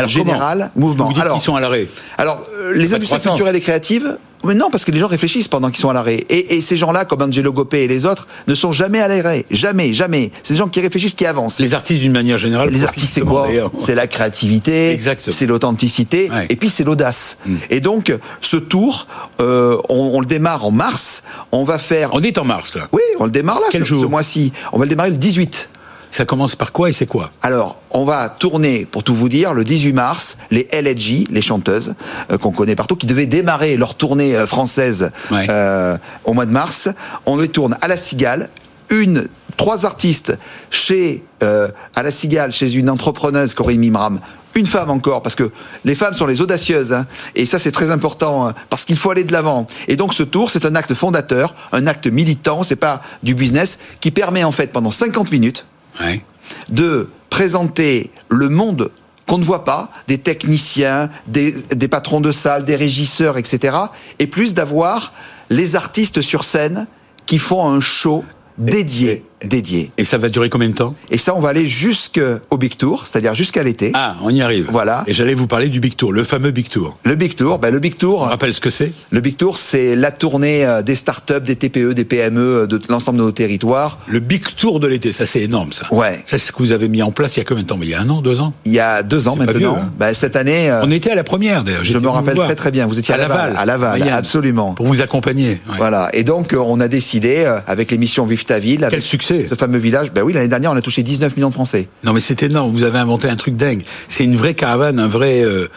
générale, 0.07 0.71
mouvement. 0.75 1.05
Vous 1.07 1.13
dites 1.13 1.21
Alors, 1.21 1.35
qu'ils 1.37 1.43
sont 1.43 1.55
à 1.55 1.61
l'arrêt. 1.61 1.87
alors, 2.17 2.45
euh, 2.59 2.73
les 2.73 2.93
industries 2.93 3.21
culturelles 3.21 3.55
et 3.55 3.61
créatives, 3.61 4.17
mais 4.43 4.55
non, 4.55 4.71
parce 4.71 4.85
que 4.85 4.91
les 4.91 4.97
gens 4.97 5.05
réfléchissent 5.07 5.47
pendant 5.47 5.69
qu'ils 5.69 5.81
sont 5.81 5.91
à 5.91 5.93
l'arrêt. 5.93 6.25
Et, 6.29 6.55
et 6.55 6.61
ces 6.61 6.75
gens-là, 6.75 7.05
comme 7.05 7.21
Angelo 7.21 7.53
Gopé 7.53 7.83
et 7.83 7.87
les 7.87 8.07
autres, 8.07 8.27
ne 8.47 8.55
sont 8.55 8.71
jamais 8.71 8.99
à 8.99 9.07
l'arrêt. 9.07 9.45
Jamais, 9.51 9.93
jamais. 9.93 10.31
C'est 10.41 10.53
des 10.55 10.57
gens 10.57 10.67
qui 10.67 10.79
réfléchissent, 10.81 11.13
qui 11.13 11.27
avancent. 11.27 11.59
Les 11.59 11.75
artistes, 11.75 12.01
d'une 12.01 12.11
manière 12.11 12.39
générale... 12.39 12.69
Les 12.69 12.83
artistes, 12.83 13.13
c'est 13.13 13.21
quoi. 13.21 13.47
C'est 13.79 13.93
la 13.93 14.07
créativité, 14.07 14.97
c'est 15.29 15.45
l'authenticité, 15.45 16.31
Ouais. 16.31 16.47
Et 16.49 16.55
puis 16.55 16.71
c'est 16.71 16.83
l'audace. 16.83 17.37
Et 17.69 17.81
donc, 17.81 18.11
ce 18.41 18.57
tour, 18.57 19.05
euh, 19.41 19.77
on, 19.89 20.11
on 20.15 20.19
le 20.19 20.25
démarre 20.25 20.65
en 20.65 20.71
mars. 20.71 21.21
On 21.51 21.63
va 21.63 21.77
faire. 21.77 22.09
On 22.13 22.21
est 22.23 22.39
en 22.39 22.43
mars, 22.45 22.73
là. 22.73 22.87
Oui, 22.93 23.01
on 23.19 23.25
le 23.25 23.31
démarre 23.31 23.59
là, 23.59 23.67
Quel 23.71 23.85
ce, 23.85 23.95
ce 23.95 24.05
mois-ci. 24.05 24.53
On 24.73 24.79
va 24.79 24.85
le 24.85 24.89
démarrer 24.89 25.11
le 25.11 25.17
18. 25.17 25.69
Ça 26.11 26.25
commence 26.25 26.55
par 26.57 26.71
quoi 26.73 26.89
et 26.89 26.93
c'est 26.93 27.05
quoi 27.07 27.31
Alors, 27.41 27.79
on 27.89 28.03
va 28.03 28.27
tourner, 28.29 28.85
pour 28.85 29.03
tout 29.03 29.15
vous 29.15 29.29
dire, 29.29 29.53
le 29.53 29.63
18 29.63 29.93
mars, 29.93 30.37
les 30.51 30.67
LG, 30.73 31.27
les 31.31 31.41
chanteuses 31.41 31.95
euh, 32.31 32.37
qu'on 32.37 32.51
connaît 32.51 32.75
partout, 32.75 32.95
qui 32.97 33.05
devaient 33.07 33.25
démarrer 33.27 33.77
leur 33.77 33.95
tournée 33.95 34.35
euh, 34.35 34.45
française 34.45 35.11
Ouais. 35.31 35.47
euh, 35.49 35.97
au 36.25 36.33
mois 36.33 36.45
de 36.45 36.51
mars. 36.51 36.89
On 37.25 37.37
les 37.37 37.47
tourne 37.47 37.77
à 37.81 37.87
la 37.87 37.97
Cigale, 37.97 38.49
une 38.89 39.27
trois 39.57 39.85
artistes 39.85 40.33
chez 40.69 41.23
euh, 41.43 41.69
à 41.95 42.03
la 42.03 42.11
Cigale, 42.11 42.51
chez 42.51 42.73
une 42.73 42.89
entrepreneuse 42.89 43.53
Corinne 43.53 43.79
Mimram, 43.79 44.19
une 44.55 44.67
femme 44.67 44.89
encore, 44.89 45.21
parce 45.21 45.35
que 45.35 45.49
les 45.85 45.95
femmes 45.95 46.13
sont 46.13 46.25
les 46.25 46.41
audacieuses, 46.41 46.91
hein, 46.91 47.05
et 47.35 47.45
ça 47.45 47.57
c'est 47.57 47.71
très 47.71 47.89
important, 47.89 48.47
hein, 48.47 48.53
parce 48.69 48.83
qu'il 48.85 48.97
faut 48.97 49.11
aller 49.11 49.23
de 49.23 49.31
l'avant. 49.31 49.65
Et 49.87 49.95
donc 49.95 50.13
ce 50.13 50.23
tour, 50.23 50.49
c'est 50.49 50.65
un 50.65 50.75
acte 50.75 50.93
fondateur, 50.93 51.55
un 51.71 51.87
acte 51.87 52.07
militant, 52.07 52.63
c'est 52.63 52.75
pas 52.75 53.01
du 53.23 53.33
business, 53.33 53.79
qui 54.01 54.11
permet 54.11 54.43
en 54.43 54.51
fait 54.51 54.71
pendant 54.73 54.91
50 54.91 55.31
minutes 55.31 55.65
Ouais. 55.99 56.23
de 56.69 57.09
présenter 57.29 58.11
le 58.29 58.49
monde 58.49 58.91
qu'on 59.27 59.37
ne 59.37 59.43
voit 59.43 59.63
pas, 59.63 59.91
des 60.07 60.17
techniciens, 60.17 61.09
des, 61.27 61.53
des 61.53 61.87
patrons 61.87 62.21
de 62.21 62.31
salle, 62.31 62.65
des 62.65 62.75
régisseurs, 62.75 63.37
etc. 63.37 63.77
Et 64.19 64.27
plus 64.27 64.53
d'avoir 64.53 65.13
les 65.49 65.75
artistes 65.75 66.21
sur 66.21 66.43
scène 66.43 66.87
qui 67.25 67.37
font 67.37 67.65
un 67.67 67.79
show 67.79 68.25
dédié, 68.57 69.23
dédié. 69.43 69.91
Et 69.97 70.03
ça 70.05 70.17
va 70.17 70.29
durer 70.29 70.49
combien 70.49 70.69
de 70.69 70.73
temps? 70.75 70.93
Et 71.09 71.17
ça, 71.17 71.35
on 71.35 71.39
va 71.39 71.49
aller 71.49 71.67
jusqu'au 71.67 72.57
Big 72.57 72.75
Tour, 72.77 73.07
c'est-à-dire 73.07 73.35
jusqu'à 73.35 73.63
l'été. 73.63 73.91
Ah, 73.93 74.15
on 74.21 74.29
y 74.29 74.41
arrive. 74.41 74.67
Voilà. 74.69 75.03
Et 75.07 75.13
j'allais 75.13 75.33
vous 75.33 75.47
parler 75.47 75.67
du 75.69 75.79
Big 75.79 75.95
Tour, 75.95 76.13
le 76.13 76.23
fameux 76.23 76.51
Big 76.51 76.69
Tour. 76.69 76.97
Le 77.03 77.15
Big 77.15 77.35
Tour, 77.35 77.59
ben 77.59 77.71
le 77.71 77.79
Big 77.79 77.93
On 77.95 77.99
Tour, 77.99 78.21
rappelle 78.21 78.53
ce 78.53 78.59
que 78.59 78.69
c'est? 78.69 78.91
le 79.09 79.19
Big 79.21 79.37
Tour, 79.37 79.57
c'est 79.57 79.95
la 79.95 80.11
tournée 80.11 80.65
euh, 80.65 80.81
des 80.81 80.95
startups, 80.95 81.41
des 81.41 81.55
TPE, 81.55 81.93
des 81.93 82.05
PME 82.05 82.39
euh, 82.41 82.67
de 82.67 82.79
l'ensemble 82.89 83.17
de 83.19 83.23
nos 83.23 83.31
territoires. 83.31 83.97
Le 84.07 84.19
Big 84.19 84.43
Tour 84.57 84.79
de 84.79 84.87
l'été, 84.87 85.11
ça 85.11 85.25
c'est 85.25 85.41
énorme 85.41 85.73
ça. 85.73 85.91
Ouais. 85.93 86.15
Ça 86.25 86.37
c'est 86.37 86.39
ce 86.39 86.51
que 86.51 86.59
vous 86.59 86.71
avez 86.71 86.87
mis 86.87 87.01
en 87.01 87.11
place 87.11 87.35
il 87.37 87.39
y 87.39 87.41
a 87.41 87.45
combien 87.45 87.63
de 87.63 87.67
temps? 87.67 87.79
Il 87.81 87.89
y 87.89 87.93
a 87.93 88.01
un 88.01 88.09
an, 88.09 88.21
deux 88.21 88.39
ans? 88.41 88.53
Il 88.65 88.71
y 88.71 88.79
a 88.79 89.03
deux 89.03 89.27
ans 89.27 89.35
maintenant. 89.35 89.57
vieux, 89.57 89.67
hein. 89.67 89.91
Ben, 89.97 90.13
cette 90.13 90.35
année, 90.35 90.69
euh, 90.69 90.81
On 90.83 90.91
était 90.91 91.11
à 91.11 91.15
la 91.15 91.23
première 91.23 91.63
d'ailleurs. 91.63 91.83
je 91.83 91.97
me 91.97 92.07
rappelle 92.09 92.35
très 92.37 92.55
très 92.55 92.71
bien. 92.71 92.85
Vous 92.87 92.99
étiez 92.99 93.13
à, 93.13 93.17
Laval, 93.17 93.53
à 93.57 93.65
Laval, 93.65 93.99
Mayenne, 93.99 94.13
absolument. 94.15 94.73
Pour 94.73 94.85
vous 94.87 95.01
accompagner. 95.01 95.49
ouais. 95.51 95.77
Voilà. 95.77 96.09
Et 96.13 96.23
donc, 96.23 96.55
on 96.57 96.79
a 96.79 96.87
décidé, 96.87 97.45
avec 97.67 97.91
l'émission 97.91 98.25
Vive 98.25 98.45
ta 98.45 98.59
ville, 98.59 98.83
avec 98.83 99.01
succès. 99.01 99.30
Ce 99.45 99.55
fameux 99.55 99.79
village, 99.79 100.11
ben 100.11 100.23
oui, 100.23 100.33
l'année 100.33 100.47
dernière, 100.47 100.71
on 100.71 100.75
a 100.75 100.81
touché 100.81 101.03
19 101.03 101.35
millions 101.35 101.49
de 101.49 101.53
Français. 101.53 101.87
Non 102.03 102.13
mais 102.13 102.19
c'est 102.19 102.43
énorme, 102.43 102.71
vous 102.71 102.83
avez 102.83 102.99
inventé 102.99 103.29
un 103.29 103.35
truc 103.35 103.55
dingue. 103.55 103.83
C'est 104.07 104.23
une 104.23 104.35
vraie 104.35 104.53
caravane, 104.53 104.99
un 104.99 105.07
vrai... 105.07 105.41
euh, 105.43 105.67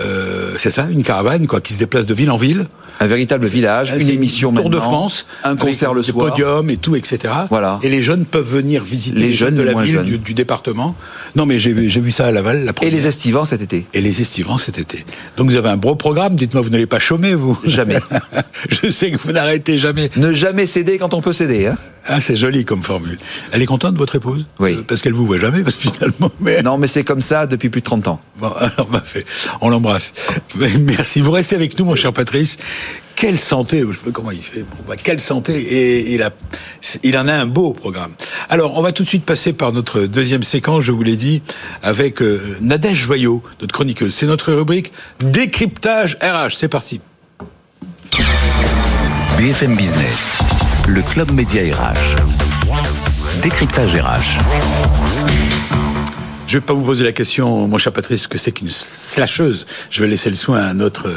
euh, 0.00 0.54
c'est 0.58 0.70
ça, 0.70 0.86
une 0.90 1.02
caravane 1.02 1.46
quoi, 1.46 1.60
qui 1.60 1.72
se 1.72 1.78
déplace 1.78 2.06
de 2.06 2.14
ville 2.14 2.30
en 2.30 2.36
ville. 2.36 2.66
Un 3.00 3.06
véritable 3.06 3.46
village, 3.46 3.92
une 3.98 4.08
émission 4.08 4.52
Tour 4.52 4.70
de 4.70 4.78
France, 4.78 5.26
un 5.42 5.50
avec 5.50 5.60
concert 5.60 5.94
le 5.94 6.02
soir. 6.02 6.28
podiums 6.28 6.70
et 6.70 6.76
tout, 6.76 6.94
etc. 6.94 7.34
Voilà. 7.50 7.80
Et 7.82 7.88
les 7.88 8.02
jeunes 8.02 8.24
peuvent 8.24 8.48
venir 8.48 8.84
visiter 8.84 9.18
Les 9.18 9.26
les, 9.26 9.32
jeunes, 9.32 9.56
de 9.56 9.62
la 9.62 9.82
ville, 9.82 10.02
du, 10.02 10.18
du 10.18 10.32
département. 10.32 10.94
Non 11.34 11.44
mais 11.44 11.58
j'ai 11.58 11.72
vu, 11.72 12.10
ça 12.12 12.26
à 12.26 12.30
Laval 12.30 12.64
la 12.64 12.70
Et 12.70 12.72
première. 12.72 12.92
les 12.94 13.06
estivants 13.08 13.44
cet 13.44 13.62
été. 13.62 13.86
Et 13.94 14.00
les 14.00 14.20
estivants 14.20 14.58
cet 14.58 14.78
été. 14.78 15.04
Donc 15.36 15.50
vous 15.50 15.56
avez 15.56 15.70
un 15.70 15.76
gros 15.76 15.96
programme. 15.96 16.36
Dites-moi, 16.36 16.62
vous 16.62 16.70
n'allez 16.70 16.86
pas 16.86 17.00
chômer 17.00 17.34
vous 17.34 17.58
Jamais. 17.64 17.98
Je 18.68 18.90
sais 18.90 19.10
que 19.10 19.16
vous 19.18 19.32
n'arrêtez 19.32 19.78
jamais. 19.78 20.10
Ne 20.16 20.32
jamais 20.32 20.66
céder 20.66 20.98
quand 20.98 21.14
on 21.14 21.20
peut 21.20 21.32
céder. 21.32 21.66
Hein. 21.66 21.76
Ah, 22.06 22.20
c'est 22.20 22.36
joli 22.36 22.64
comme 22.66 22.82
formule. 22.82 23.18
Elle 23.50 23.62
est 23.62 23.66
contente, 23.66 23.96
votre 23.96 24.16
épouse? 24.16 24.44
Oui. 24.58 24.74
Euh, 24.74 24.82
Parce 24.86 25.00
qu'elle 25.00 25.14
vous 25.14 25.24
voit 25.24 25.38
jamais, 25.40 25.62
parce 25.64 25.76
que 25.76 25.90
finalement. 25.90 26.30
Mais... 26.38 26.62
Non, 26.62 26.76
mais 26.76 26.86
c'est 26.86 27.02
comme 27.02 27.22
ça 27.22 27.46
depuis 27.46 27.70
plus 27.70 27.80
de 27.80 27.86
30 27.86 28.08
ans. 28.08 28.20
Bon, 28.38 28.50
alors, 28.58 28.88
bah, 28.88 29.02
fait. 29.04 29.24
On 29.62 29.70
Merci. 30.80 31.20
Vous 31.20 31.30
restez 31.30 31.56
avec 31.56 31.78
nous, 31.78 31.84
mon 31.84 31.96
cher 31.96 32.12
Patrice. 32.12 32.56
Quelle 33.16 33.38
santé, 33.38 33.84
je 33.88 33.96
sais 33.96 34.04
pas 34.04 34.10
comment 34.10 34.32
il 34.32 34.42
fait. 34.42 34.64
Bah, 34.88 34.96
quelle 34.96 35.20
santé 35.20 35.56
et 35.56 36.14
il 36.14 36.22
a, 36.22 36.30
il 37.04 37.16
en 37.16 37.28
a 37.28 37.32
un 37.32 37.46
beau 37.46 37.72
programme. 37.72 38.12
Alors, 38.48 38.76
on 38.76 38.82
va 38.82 38.90
tout 38.92 39.04
de 39.04 39.08
suite 39.08 39.24
passer 39.24 39.52
par 39.52 39.72
notre 39.72 40.02
deuxième 40.02 40.42
séquence, 40.42 40.82
je 40.82 40.92
vous 40.92 41.02
l'ai 41.02 41.16
dit, 41.16 41.42
avec 41.82 42.20
euh, 42.22 42.58
Nadège 42.60 42.98
Joyot, 42.98 43.42
notre 43.60 43.72
chroniqueuse. 43.72 44.12
C'est 44.12 44.26
notre 44.26 44.52
rubrique 44.52 44.92
décryptage 45.20 46.18
RH. 46.20 46.56
C'est 46.56 46.68
parti. 46.68 47.00
BFM 49.38 49.76
Business, 49.76 50.38
le 50.88 51.02
club 51.02 51.30
média 51.30 51.62
RH. 51.62 52.16
Décryptage 53.42 53.94
RH. 53.94 55.83
Je 56.54 56.60
vais 56.60 56.64
pas 56.64 56.72
vous 56.72 56.84
poser 56.84 57.02
la 57.02 57.10
question, 57.10 57.66
mon 57.66 57.78
cher 57.78 57.92
Patrice, 57.92 58.22
ce 58.22 58.28
que 58.28 58.38
c'est 58.38 58.52
qu'une 58.52 58.70
slasheuse. 58.70 59.66
Je 59.90 60.00
vais 60.00 60.06
laisser 60.06 60.28
le 60.28 60.36
soin 60.36 60.60
à 60.60 60.72
notre 60.72 61.10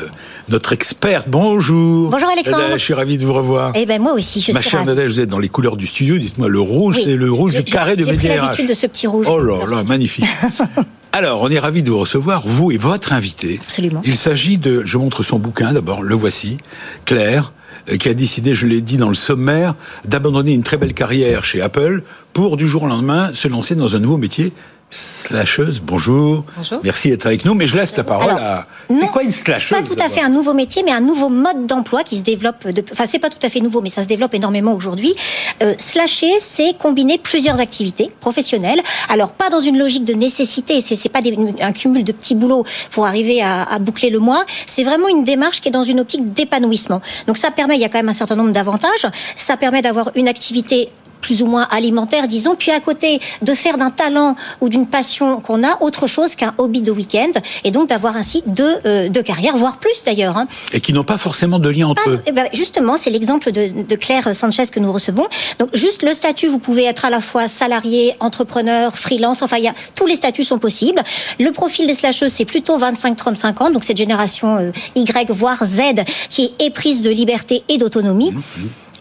notre 0.49 0.73
experte. 0.73 1.29
Bonjour. 1.29 2.09
Bonjour, 2.09 2.27
Alexandre. 2.27 2.63
Nadège, 2.63 2.79
je 2.79 2.85
suis 2.85 2.95
ravi 2.95 3.19
de 3.19 3.23
vous 3.23 3.33
revoir. 3.33 3.71
Eh 3.75 3.85
ben 3.85 4.01
moi 4.01 4.13
aussi, 4.13 4.41
je 4.41 4.51
Ma 4.51 4.63
suis 4.63 4.71
chère. 4.71 4.83
Nadège, 4.83 5.11
vous 5.11 5.19
êtes 5.19 5.29
dans 5.29 5.37
les 5.37 5.49
couleurs 5.49 5.77
du 5.77 5.85
studio. 5.85 6.17
Dites-moi, 6.17 6.47
le 6.47 6.59
rouge, 6.59 6.95
Oui. 6.95 7.03
c'est 7.03 7.15
le 7.15 7.31
rouge 7.31 7.53
du 7.53 7.63
carré 7.63 7.95
de 7.95 8.03
j'ai 8.19 8.35
l'habitude 8.35 8.67
de 8.67 8.73
ce 8.73 8.87
petit 8.87 9.05
rouge. 9.05 9.27
Oh 9.29 9.37
là 9.37 9.59
là, 9.69 9.83
magnifique. 9.83 10.25
Alors, 11.11 11.43
on 11.43 11.51
est 11.51 11.59
ravi 11.59 11.83
de 11.83 11.91
vous 11.91 11.99
recevoir, 11.99 12.41
vous 12.43 12.71
et 12.71 12.77
votre 12.77 13.13
invité. 13.13 13.59
Absolument. 13.61 14.01
Il 14.05 14.15
s'agit 14.15 14.57
de, 14.57 14.81
je 14.85 14.97
montre 14.97 15.21
son 15.21 15.37
bouquin 15.37 15.71
d'abord, 15.71 16.01
le 16.01 16.15
voici, 16.15 16.57
Claire, 17.05 17.53
euh, 17.91 17.97
qui 17.97 18.09
a 18.09 18.15
décidé, 18.15 18.55
je 18.55 18.65
l'ai 18.65 18.81
dit 18.81 18.97
dans 18.97 19.09
le 19.09 19.13
sommaire, 19.13 19.75
d'abandonner 20.03 20.53
une 20.53 20.63
très 20.63 20.77
belle 20.77 20.95
carrière 20.95 21.43
chez 21.43 21.61
Apple 21.61 22.01
pour 22.33 22.57
du 22.57 22.67
jour 22.67 22.83
au 22.83 22.87
lendemain 22.87 23.29
se 23.35 23.47
lancer 23.47 23.75
dans 23.75 23.95
un 23.95 23.99
nouveau 23.99 24.17
métier. 24.17 24.51
Slasheuse, 24.89 25.81
bonjour. 25.81 26.45
Bonjour. 26.55 26.79
Merci 26.81 27.09
d'être 27.09 27.25
avec 27.25 27.43
nous, 27.43 27.53
mais 27.53 27.67
je 27.67 27.75
laisse 27.75 27.95
la 27.97 28.05
parole 28.05 28.29
Alors, 28.31 28.41
à. 28.41 28.67
C'est 28.89 29.07
quoi 29.07 29.21
une 29.23 29.33
slasheuse 29.33 29.77
Pas 29.77 29.83
tout 29.83 30.01
à 30.01 30.07
fait 30.07 30.21
un 30.21 30.29
nouveau 30.29 30.53
métier, 30.53 30.81
mais 30.85 30.91
un 30.93 31.01
nouveau 31.01 31.27
mode 31.27 31.65
d'emploi 31.67 32.03
qui 32.03 32.15
se 32.15 32.21
développe. 32.23 32.65
De... 32.65 32.81
Enfin, 32.93 33.03
c'est 33.05 33.19
pas 33.19 33.29
tout 33.29 33.45
à 33.45 33.49
fait 33.49 33.59
nouveau, 33.59 33.81
mais 33.81 33.89
ça 33.89 34.01
se 34.03 34.07
développe 34.07 34.33
énormément 34.33 34.71
aujourd'hui. 34.73 35.13
Euh, 35.61 35.73
slasher, 35.77 36.31
c'est 36.39 36.77
combiner 36.77 37.17
plusieurs 37.17 37.59
activités 37.59 38.11
professionnelles. 38.21 38.79
Alors, 39.09 39.33
pas 39.33 39.49
dans 39.49 39.59
une 39.59 39.77
logique 39.77 40.05
de 40.05 40.13
nécessité. 40.13 40.79
C'est 40.79 40.95
c'est 40.95 41.09
pas 41.09 41.21
des- 41.21 41.35
un 41.59 41.73
cumul 41.73 42.05
de 42.05 42.13
petits 42.13 42.35
boulots 42.35 42.63
pour 42.91 43.05
arriver 43.05 43.41
à, 43.41 43.63
à 43.63 43.79
boucler 43.79 44.09
le 44.09 44.19
mois. 44.19 44.45
C'est 44.67 44.85
vraiment 44.85 45.09
une 45.09 45.25
démarche 45.25 45.59
qui 45.59 45.67
est 45.67 45.71
dans 45.71 45.83
une 45.83 45.99
optique 45.99 46.31
d'épanouissement. 46.33 47.01
Donc, 47.27 47.37
ça 47.37 47.51
permet. 47.51 47.75
Il 47.75 47.81
y 47.81 47.85
a 47.85 47.89
quand 47.89 47.99
même 47.99 48.07
un 48.09 48.13
certain 48.13 48.37
nombre 48.37 48.51
d'avantages. 48.53 49.05
Ça 49.35 49.57
permet 49.57 49.81
d'avoir 49.81 50.11
une 50.15 50.29
activité 50.29 50.89
plus 51.27 51.41
ou 51.43 51.45
moins 51.45 51.67
alimentaire, 51.71 52.25
disons, 52.29 52.55
puis 52.55 52.71
à 52.71 52.79
côté 52.79 53.19
de 53.41 53.53
faire 53.53 53.77
d'un 53.77 53.91
talent 53.91 54.37
ou 54.61 54.69
d'une 54.69 54.87
passion 54.87 55.41
qu'on 55.41 55.61
a 55.61 55.81
autre 55.81 56.07
chose 56.07 56.35
qu'un 56.35 56.53
hobby 56.57 56.79
de 56.79 56.89
week-end, 56.89 57.31
et 57.65 57.71
donc 57.71 57.89
d'avoir 57.89 58.15
ainsi 58.15 58.43
deux, 58.45 58.75
euh, 58.85 59.09
deux 59.09 59.23
carrières, 59.23 59.57
voire 59.57 59.75
plus 59.77 60.05
d'ailleurs. 60.05 60.37
Hein. 60.37 60.47
Et 60.71 60.79
qui 60.79 60.93
n'ont 60.93 61.03
pas 61.03 61.17
forcément 61.17 61.59
de 61.59 61.67
lien 61.67 61.87
entre 61.87 62.01
Ah, 62.05 62.11
eux. 62.11 62.21
eh 62.27 62.31
ben, 62.31 62.47
justement, 62.53 62.95
c'est 62.95 63.09
l'exemple 63.09 63.51
de, 63.51 63.83
de 63.83 63.95
Claire 63.97 64.33
Sanchez 64.33 64.67
que 64.67 64.79
nous 64.79 64.93
recevons. 64.93 65.27
Donc, 65.59 65.67
juste 65.73 66.01
le 66.01 66.13
statut, 66.13 66.47
vous 66.47 66.59
pouvez 66.59 66.85
être 66.85 67.03
à 67.03 67.09
la 67.09 67.19
fois 67.19 67.49
salarié, 67.49 68.15
entrepreneur, 68.21 68.97
freelance. 68.97 69.41
Enfin, 69.41 69.57
il 69.57 69.65
y 69.65 69.67
a 69.67 69.73
tous 69.95 70.05
les 70.05 70.15
statuts 70.15 70.45
sont 70.45 70.59
possibles. 70.59 71.03
Le 71.41 71.51
profil 71.51 71.87
des 71.87 71.93
slasheuses, 71.93 72.31
c'est 72.31 72.45
plutôt 72.45 72.79
25-35 72.79 73.63
ans, 73.63 73.69
donc 73.69 73.83
cette 73.83 73.97
génération 73.97 74.55
euh, 74.55 74.71
Y 74.95 75.29
voire 75.31 75.65
Z 75.65 75.81
qui 76.29 76.45
est 76.45 76.67
éprise 76.67 77.01
de 77.01 77.09
liberté 77.09 77.63
et 77.67 77.77
d'autonomie. 77.77 78.31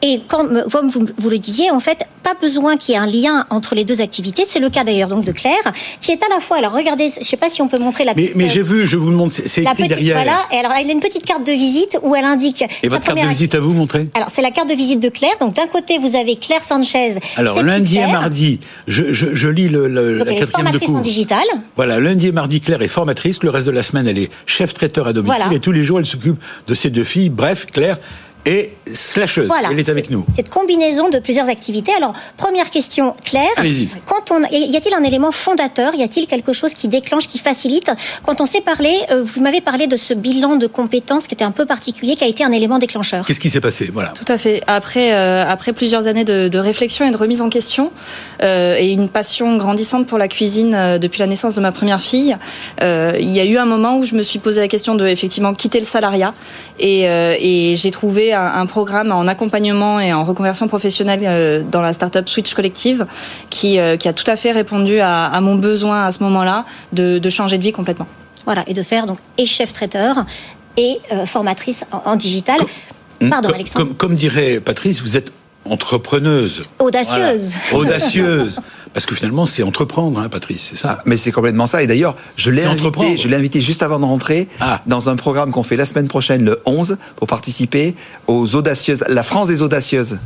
Et 0.02 0.20
comme, 0.28 0.64
comme 0.70 0.88
vous, 0.90 1.06
vous 1.16 1.30
le 1.30 1.38
disiez, 1.38 1.70
en 1.70 1.80
fait, 1.80 2.04
pas 2.22 2.34
besoin 2.40 2.76
qu'il 2.76 2.94
y 2.94 2.96
ait 2.96 3.00
un 3.00 3.06
lien 3.06 3.46
entre 3.50 3.74
les 3.74 3.84
deux 3.84 4.00
activités. 4.00 4.42
C'est 4.46 4.58
le 4.58 4.68
cas 4.68 4.84
d'ailleurs 4.84 5.08
donc 5.08 5.24
de 5.24 5.32
Claire, 5.32 5.54
qui 6.00 6.12
est 6.12 6.22
à 6.22 6.28
la 6.34 6.40
fois. 6.40 6.58
Alors 6.58 6.72
regardez, 6.72 7.08
je 7.20 7.24
sais 7.24 7.36
pas 7.36 7.48
si 7.48 7.62
on 7.62 7.68
peut 7.68 7.78
montrer 7.78 8.04
la. 8.04 8.14
Mais, 8.14 8.22
petite, 8.24 8.36
mais 8.36 8.44
euh, 8.44 8.48
j'ai 8.48 8.62
vu, 8.62 8.86
je 8.86 8.96
vous 8.96 9.10
le 9.10 9.16
montre, 9.16 9.34
c'est 9.46 9.62
écrit 9.62 9.74
petite, 9.74 9.88
derrière. 9.88 10.16
voilà. 10.16 10.38
Et 10.52 10.56
alors, 10.58 10.72
elle 10.78 10.88
a 10.90 10.92
une 10.92 11.00
petite 11.00 11.24
carte 11.24 11.46
de 11.46 11.52
visite 11.52 11.98
où 12.02 12.14
elle 12.14 12.24
indique. 12.24 12.64
Et 12.82 12.88
votre 12.88 13.04
carte 13.04 13.18
de 13.22 13.26
visite 13.28 13.54
à 13.54 13.60
vous, 13.60 13.72
montrez 13.72 14.08
alors, 14.14 14.30
c'est 14.30 14.42
la 14.42 14.50
carte 14.50 14.68
de 14.68 14.74
visite 14.74 15.00
de 15.00 15.08
Claire. 15.08 15.32
Donc, 15.40 15.54
d'un 15.54 15.66
côté, 15.66 15.98
vous 15.98 16.16
avez 16.16 16.36
Claire 16.36 16.62
Sanchez. 16.64 17.14
Alors, 17.36 17.62
lundi 17.62 17.98
et 17.98 18.06
mardi, 18.06 18.60
je, 18.88 19.12
je, 19.12 19.28
je 19.34 19.48
lis 19.48 19.68
le, 19.68 19.88
le- 19.88 20.18
Donc, 20.18 20.26
la 20.26 20.32
elle 20.32 20.36
est 20.38 20.40
quatrième 20.40 20.66
de 20.66 20.78
formatrice 20.78 20.90
en 20.90 21.00
digital. 21.00 21.42
Voilà, 21.76 22.00
lundi 22.00 22.26
et 22.28 22.32
mardi, 22.32 22.60
Claire 22.60 22.82
est 22.82 22.88
formatrice. 22.88 23.42
Le 23.42 23.50
reste 23.50 23.66
de 23.66 23.72
la 23.72 23.82
semaine, 23.82 24.06
elle 24.08 24.18
est 24.18 24.30
chef 24.46 24.74
traiteur 24.74 25.06
à 25.06 25.12
domicile. 25.12 25.36
Voilà. 25.42 25.56
Et 25.56 25.60
tous 25.60 25.72
les 25.72 25.84
jours, 25.84 25.98
elle 25.98 26.06
s'occupe 26.06 26.36
de 26.66 26.74
ses 26.74 26.90
deux 26.90 27.04
filles. 27.04 27.28
Bref, 27.30 27.66
Claire 27.72 27.98
est 28.46 28.72
slasheuse. 28.92 29.48
Voilà. 29.48 29.68
Elle 29.70 29.78
est 29.78 29.88
avec 29.88 30.10
nous. 30.10 30.24
Cette 30.34 30.48
combinaison 30.48 31.08
de 31.08 31.18
plusieurs 31.18 31.48
activités. 31.48 31.92
Alors, 31.96 32.14
première 32.36 32.70
question, 32.70 33.14
Claire. 33.24 33.50
Allez-y. 33.56 33.88
Quand 34.06 34.30
on, 34.30 34.40
y 34.50 34.76
a-t-il 34.76 34.94
un 34.94 35.02
élément 35.02 35.32
fondateur? 35.32 35.94
Y 35.94 36.02
a-t-il 36.02 36.26
quelque 36.26 36.52
chose 36.52 36.72
qui 36.72 36.88
déclenche, 36.88 37.26
qui 37.26 37.38
facilite? 37.38 37.90
Quand 38.24 38.40
on 38.40 38.46
s'est 38.46 38.60
parlé, 38.60 38.96
euh, 39.10 39.24
vous 39.24 39.40
m'avez 39.40 39.60
parlé 39.60 39.88
de 39.88 39.96
ce 39.96 40.14
bilan 40.14 40.56
de 40.56 40.66
compétences 40.66 41.26
qui 41.26 41.34
était 41.34 41.44
un 41.44 41.50
peu 41.50 41.66
particulier, 41.66 42.14
qui 42.16 42.24
a 42.24 42.28
été 42.28 42.44
un 42.44 42.52
élément 42.52 42.78
déclencheur. 42.78 43.26
Qu'est-ce 43.26 43.40
qui 43.40 43.50
s'est 43.50 43.60
passé? 43.60 43.90
Voilà. 43.92 44.10
Tout 44.10 44.30
à 44.32 44.38
fait. 44.38 44.62
Après, 44.68 45.12
euh, 45.12 45.44
après 45.46 45.72
plusieurs 45.72 46.06
années 46.06 46.24
de, 46.24 46.48
de 46.48 46.58
réflexion 46.58 47.06
et 47.06 47.10
de 47.10 47.16
remise 47.16 47.42
en 47.42 47.50
question, 47.50 47.90
euh, 48.42 48.76
et 48.78 48.92
une 48.92 49.08
passion 49.08 49.56
grandissante 49.56 50.06
pour 50.06 50.18
la 50.18 50.28
cuisine 50.28 50.74
euh, 50.74 50.98
depuis 50.98 51.18
la 51.18 51.26
naissance 51.26 51.56
de 51.56 51.60
ma 51.60 51.72
première 51.72 52.00
fille, 52.00 52.36
euh, 52.82 53.16
il 53.18 53.30
y 53.30 53.40
a 53.40 53.44
eu 53.44 53.56
un 53.56 53.66
moment 53.66 53.96
où 53.98 54.04
je 54.04 54.14
me 54.14 54.22
suis 54.22 54.38
posé 54.38 54.60
la 54.60 54.68
question 54.68 54.94
de 54.94 55.06
effectivement 55.06 55.52
quitter 55.54 55.80
le 55.80 55.86
salariat, 55.86 56.34
et, 56.78 57.08
euh, 57.08 57.34
et 57.38 57.74
j'ai 57.76 57.90
trouvé 57.90 58.32
un, 58.36 58.60
un 58.60 58.66
programme 58.66 59.10
en 59.10 59.26
accompagnement 59.26 59.98
et 59.98 60.12
en 60.12 60.22
reconversion 60.22 60.68
professionnelle 60.68 61.20
euh, 61.24 61.62
dans 61.68 61.80
la 61.80 61.92
startup 61.92 62.28
Switch 62.28 62.54
Collective, 62.54 63.06
qui, 63.50 63.78
euh, 63.78 63.96
qui 63.96 64.06
a 64.08 64.12
tout 64.12 64.30
à 64.30 64.36
fait 64.36 64.52
répondu 64.52 65.00
à, 65.00 65.24
à 65.26 65.40
mon 65.40 65.56
besoin 65.56 66.04
à 66.04 66.12
ce 66.12 66.22
moment-là 66.22 66.64
de, 66.92 67.18
de 67.18 67.30
changer 67.30 67.58
de 67.58 67.62
vie 67.62 67.72
complètement. 67.72 68.06
Voilà, 68.44 68.62
et 68.68 68.74
de 68.74 68.82
faire 68.82 69.06
donc 69.06 69.18
et 69.38 69.46
chef 69.46 69.72
traiteur 69.72 70.24
et 70.76 70.98
euh, 71.12 71.26
formatrice 71.26 71.84
en, 71.90 72.12
en 72.12 72.16
digital. 72.16 72.58
Pardon, 73.18 73.48
comme, 73.48 73.54
Alexandre. 73.54 73.86
comme, 73.86 73.96
comme 73.96 74.14
dirait 74.14 74.60
Patrice, 74.60 75.00
vous 75.00 75.16
êtes 75.16 75.32
entrepreneuse. 75.70 76.62
Audacieuse. 76.78 77.54
Voilà. 77.70 77.90
Audacieuse. 77.96 78.58
Parce 78.94 79.04
que 79.04 79.14
finalement, 79.14 79.44
c'est 79.44 79.62
entreprendre, 79.62 80.18
hein, 80.18 80.28
Patrice, 80.30 80.68
c'est 80.70 80.76
ça. 80.78 81.00
Mais 81.04 81.18
c'est 81.18 81.30
complètement 81.30 81.66
ça. 81.66 81.82
Et 81.82 81.86
d'ailleurs, 81.86 82.16
je 82.36 82.50
l'ai 82.50 82.64
invité, 82.64 83.18
je 83.18 83.28
l'ai 83.28 83.36
invité 83.36 83.60
juste 83.60 83.82
avant 83.82 83.98
de 83.98 84.06
rentrer 84.06 84.48
Ah. 84.58 84.80
dans 84.86 85.10
un 85.10 85.16
programme 85.16 85.50
qu'on 85.52 85.62
fait 85.62 85.76
la 85.76 85.84
semaine 85.84 86.08
prochaine, 86.08 86.44
le 86.46 86.62
11, 86.64 86.96
pour 87.16 87.26
participer 87.26 87.94
aux 88.26 88.54
audacieuses, 88.56 89.04
la 89.08 89.22
France 89.22 89.48
des 89.48 89.60
audacieuses. 89.60 90.18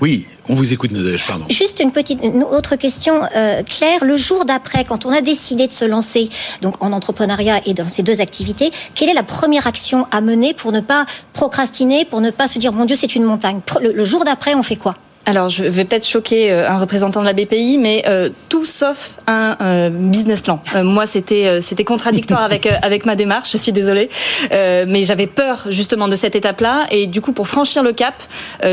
Oui, 0.00 0.26
on 0.48 0.54
vous 0.54 0.72
écoute, 0.72 0.92
Nadège, 0.92 1.26
pardon. 1.26 1.44
Juste 1.50 1.80
une 1.80 1.92
petite 1.92 2.20
une 2.22 2.42
autre 2.42 2.76
question, 2.76 3.20
euh, 3.36 3.62
Claire. 3.62 4.04
Le 4.04 4.16
jour 4.16 4.44
d'après, 4.44 4.84
quand 4.84 5.06
on 5.06 5.10
a 5.10 5.20
décidé 5.20 5.66
de 5.66 5.72
se 5.72 5.84
lancer 5.84 6.28
donc 6.62 6.82
en 6.82 6.92
entrepreneuriat 6.92 7.60
et 7.66 7.74
dans 7.74 7.88
ces 7.88 8.02
deux 8.02 8.20
activités, 8.20 8.72
quelle 8.94 9.08
est 9.08 9.14
la 9.14 9.22
première 9.22 9.66
action 9.66 10.06
à 10.10 10.20
mener 10.20 10.54
pour 10.54 10.72
ne 10.72 10.80
pas 10.80 11.06
procrastiner, 11.32 12.04
pour 12.04 12.20
ne 12.20 12.30
pas 12.30 12.48
se 12.48 12.58
dire 12.58 12.72
mon 12.72 12.84
Dieu 12.84 12.96
c'est 12.96 13.14
une 13.14 13.24
montagne? 13.24 13.60
Le, 13.80 13.92
le 13.92 14.04
jour 14.04 14.24
d'après, 14.24 14.54
on 14.54 14.62
fait 14.62 14.76
quoi? 14.76 14.94
Alors, 15.26 15.48
je 15.48 15.64
vais 15.64 15.84
peut-être 15.84 16.06
choquer 16.06 16.52
euh, 16.52 16.68
un 16.68 16.78
représentant 16.78 17.20
de 17.20 17.24
la 17.24 17.32
BPI, 17.32 17.78
mais 17.78 18.04
euh, 18.06 18.28
tout 18.50 18.64
sauf 18.64 19.16
un 19.26 19.56
euh, 19.62 19.88
business 19.88 20.42
plan. 20.42 20.60
Euh, 20.74 20.84
moi, 20.84 21.06
c'était 21.06 21.60
c'était 21.60 21.84
contradictoire 21.84 22.42
avec 22.50 22.66
avec 22.82 23.06
ma 23.06 23.16
démarche. 23.16 23.50
Je 23.52 23.56
suis 23.56 23.72
désolée, 23.72 24.10
mais 24.50 25.04
j'avais 25.04 25.26
peur 25.26 25.66
justement 25.68 26.08
de 26.08 26.16
cette 26.16 26.36
étape-là. 26.36 26.86
Et 26.90 27.06
du 27.06 27.20
coup, 27.20 27.32
pour 27.32 27.48
franchir 27.48 27.82
le 27.82 27.92
cap, 27.92 28.14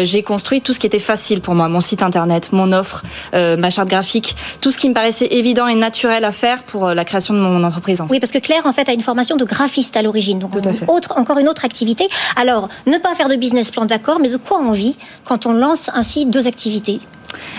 j'ai 0.02 0.24
construit 0.24 0.62
tout 0.62 0.74
ce 0.74 0.80
qui 0.80 0.88
était 0.88 1.00
facile 1.00 1.42
pour 1.42 1.56
moi 1.56 1.68
mon 1.68 1.82
site 1.82 2.04
internet, 2.04 2.52
mon 2.52 2.72
offre, 2.74 3.04
ma 3.34 3.70
charte 3.70 3.90
graphique, 3.90 4.36
tout 4.60 4.72
ce 4.72 4.78
qui 4.78 4.90
me 4.90 4.94
paraissait 4.94 5.28
évident 5.32 5.68
et 5.68 5.76
naturel 5.76 6.26
à 6.26 6.32
faire 6.32 6.64
pour 6.64 6.90
la 6.90 7.06
création 7.06 7.34
de 7.34 7.40
mon 7.40 7.64
entreprise. 7.64 8.02
Oui, 8.10 8.20
parce 8.20 8.32
que 8.32 8.40
Claire, 8.40 8.66
en 8.66 8.74
fait, 8.74 8.90
a 8.90 8.94
une 8.94 9.02
formation 9.02 9.36
de 9.36 9.46
graphiste 9.46 9.96
à 9.98 10.02
l'origine, 10.02 10.40
donc 10.40 10.52
autre 10.88 11.14
encore 11.18 11.38
une 11.38 11.48
autre 11.48 11.66
activité. 11.66 12.08
Alors, 12.36 12.70
ne 12.88 12.98
pas 12.98 13.16
faire 13.16 13.30
de 13.30 13.36
business 13.36 13.72
plan, 13.72 13.86
d'accord, 13.86 14.20
mais 14.20 14.30
de 14.30 14.38
quoi 14.38 14.60
on 14.60 14.72
vit 14.72 14.98
quand 15.26 15.46
on 15.46 15.54
lance 15.54 15.90
ainsi 15.94 16.26
activités 16.48 17.00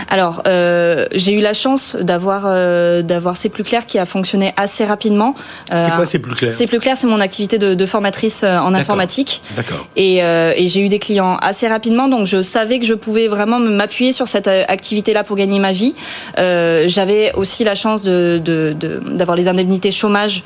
alors, 0.08 0.42
euh, 0.46 1.06
j'ai 1.12 1.32
eu 1.32 1.40
la 1.40 1.54
chance 1.54 1.96
d'avoir 1.98 2.44
euh, 2.46 3.02
d'avoir 3.02 3.36
C'est 3.36 3.48
plus 3.48 3.64
clair 3.64 3.86
qui 3.86 3.98
a 3.98 4.06
fonctionné 4.06 4.52
assez 4.56 4.84
rapidement. 4.84 5.34
Euh, 5.72 5.86
c'est 5.88 5.96
quoi 5.96 6.06
C'est 6.06 6.18
plus 6.18 6.34
clair 6.34 6.50
C'est 6.50 6.66
plus 6.66 6.80
clair, 6.80 6.96
c'est 6.96 7.06
mon 7.06 7.20
activité 7.20 7.58
de, 7.58 7.74
de 7.74 7.86
formatrice 7.86 8.44
en 8.44 8.74
informatique. 8.74 9.42
D'accord. 9.56 9.86
Et, 9.96 10.18
et 10.18 10.68
j'ai 10.68 10.80
eu 10.80 10.88
des 10.88 10.98
clients 10.98 11.36
assez 11.36 11.68
rapidement, 11.68 12.08
donc 12.08 12.26
je 12.26 12.42
savais 12.42 12.78
que 12.78 12.86
je 12.86 12.94
pouvais 12.94 13.28
vraiment 13.28 13.58
m'appuyer 13.58 14.12
sur 14.12 14.28
cette 14.28 14.48
activité-là 14.48 15.24
pour 15.24 15.36
gagner 15.36 15.58
ma 15.58 15.72
vie. 15.72 15.94
J'avais 16.36 17.32
aussi 17.34 17.64
la 17.64 17.74
chance 17.74 18.02
de 18.02 18.38
d'avoir 18.38 19.36
de, 19.36 19.42
les 19.42 19.48
indemnités 19.48 19.90
chômage 19.90 20.42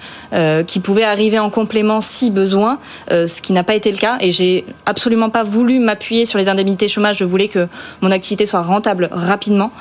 qui 0.66 0.80
pouvaient 0.80 1.04
arriver 1.04 1.38
en 1.38 1.50
complément 1.50 2.00
si 2.00 2.30
besoin, 2.30 2.78
ce 3.10 3.42
qui 3.42 3.52
n'a 3.52 3.64
pas 3.64 3.74
été 3.74 3.90
le 3.90 3.98
cas. 3.98 4.18
Et 4.20 4.30
j'ai 4.30 4.64
absolument 4.86 5.30
pas 5.30 5.42
voulu 5.42 5.78
m'appuyer 5.78 6.24
sur 6.24 6.38
les 6.38 6.48
indemnités 6.48 6.88
chômage. 6.88 7.18
Je 7.18 7.24
voulais 7.24 7.48
que 7.48 7.68
mon 8.00 8.10
activité 8.10 8.46
soit 8.46 8.62
rentable 8.62 9.10
rapidement 9.16 9.72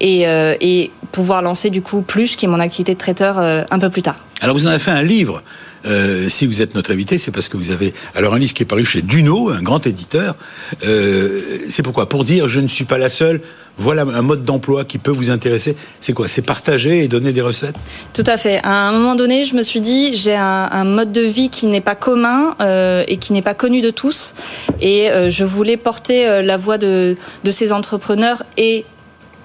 et, 0.00 0.26
euh, 0.26 0.54
et 0.60 0.90
pouvoir 1.12 1.42
lancer 1.42 1.70
du 1.70 1.82
coup 1.82 2.02
plus, 2.02 2.36
qui 2.36 2.46
est 2.46 2.48
mon 2.48 2.60
activité 2.60 2.94
de 2.94 2.98
traiteur, 2.98 3.38
euh, 3.38 3.62
un 3.70 3.78
peu 3.78 3.90
plus 3.90 4.02
tard. 4.02 4.16
Alors 4.40 4.56
vous 4.56 4.66
en 4.66 4.70
avez 4.70 4.78
fait 4.78 4.90
un 4.90 5.02
livre. 5.02 5.42
Euh, 5.86 6.28
si 6.28 6.46
vous 6.46 6.62
êtes 6.62 6.74
notre 6.74 6.92
invité, 6.92 7.18
c'est 7.18 7.30
parce 7.30 7.48
que 7.48 7.56
vous 7.56 7.70
avez 7.70 7.94
alors 8.14 8.34
un 8.34 8.38
livre 8.38 8.54
qui 8.54 8.62
est 8.62 8.66
paru 8.66 8.84
chez 8.84 9.02
Duno, 9.02 9.50
un 9.50 9.62
grand 9.62 9.86
éditeur. 9.86 10.36
Euh, 10.86 11.40
c'est 11.70 11.82
pourquoi? 11.82 12.08
Pour 12.08 12.24
dire 12.24 12.48
je 12.48 12.60
ne 12.60 12.68
suis 12.68 12.84
pas 12.84 12.98
la 12.98 13.08
seule. 13.08 13.40
Voilà 13.76 14.02
un 14.02 14.22
mode 14.22 14.44
d'emploi 14.44 14.84
qui 14.84 14.98
peut 14.98 15.10
vous 15.10 15.30
intéresser. 15.30 15.74
C'est 16.00 16.12
quoi? 16.12 16.28
C'est 16.28 16.42
partager 16.42 17.02
et 17.02 17.08
donner 17.08 17.32
des 17.32 17.40
recettes? 17.40 17.74
Tout 18.12 18.22
à 18.24 18.36
fait. 18.36 18.60
À 18.62 18.86
un 18.86 18.92
moment 18.92 19.16
donné, 19.16 19.44
je 19.44 19.56
me 19.56 19.62
suis 19.62 19.80
dit 19.80 20.14
j'ai 20.14 20.36
un, 20.36 20.84
mode 20.84 21.10
de 21.10 21.22
vie 21.22 21.50
qui 21.50 21.66
n'est 21.66 21.80
pas 21.80 21.96
commun 21.96 22.54
euh, 22.60 23.02
et 23.08 23.16
qui 23.16 23.32
n'est 23.32 23.42
pas 23.42 23.54
connu 23.54 23.80
de 23.80 23.90
tous, 23.90 24.36
et 24.80 25.08
je 25.28 25.44
voulais 25.44 25.76
porter 25.76 26.42
la 26.42 26.56
voix 26.56 26.78
de, 26.78 27.16
de 27.42 27.50
ces 27.50 27.72
entrepreneurs 27.72 28.44
et 28.56 28.84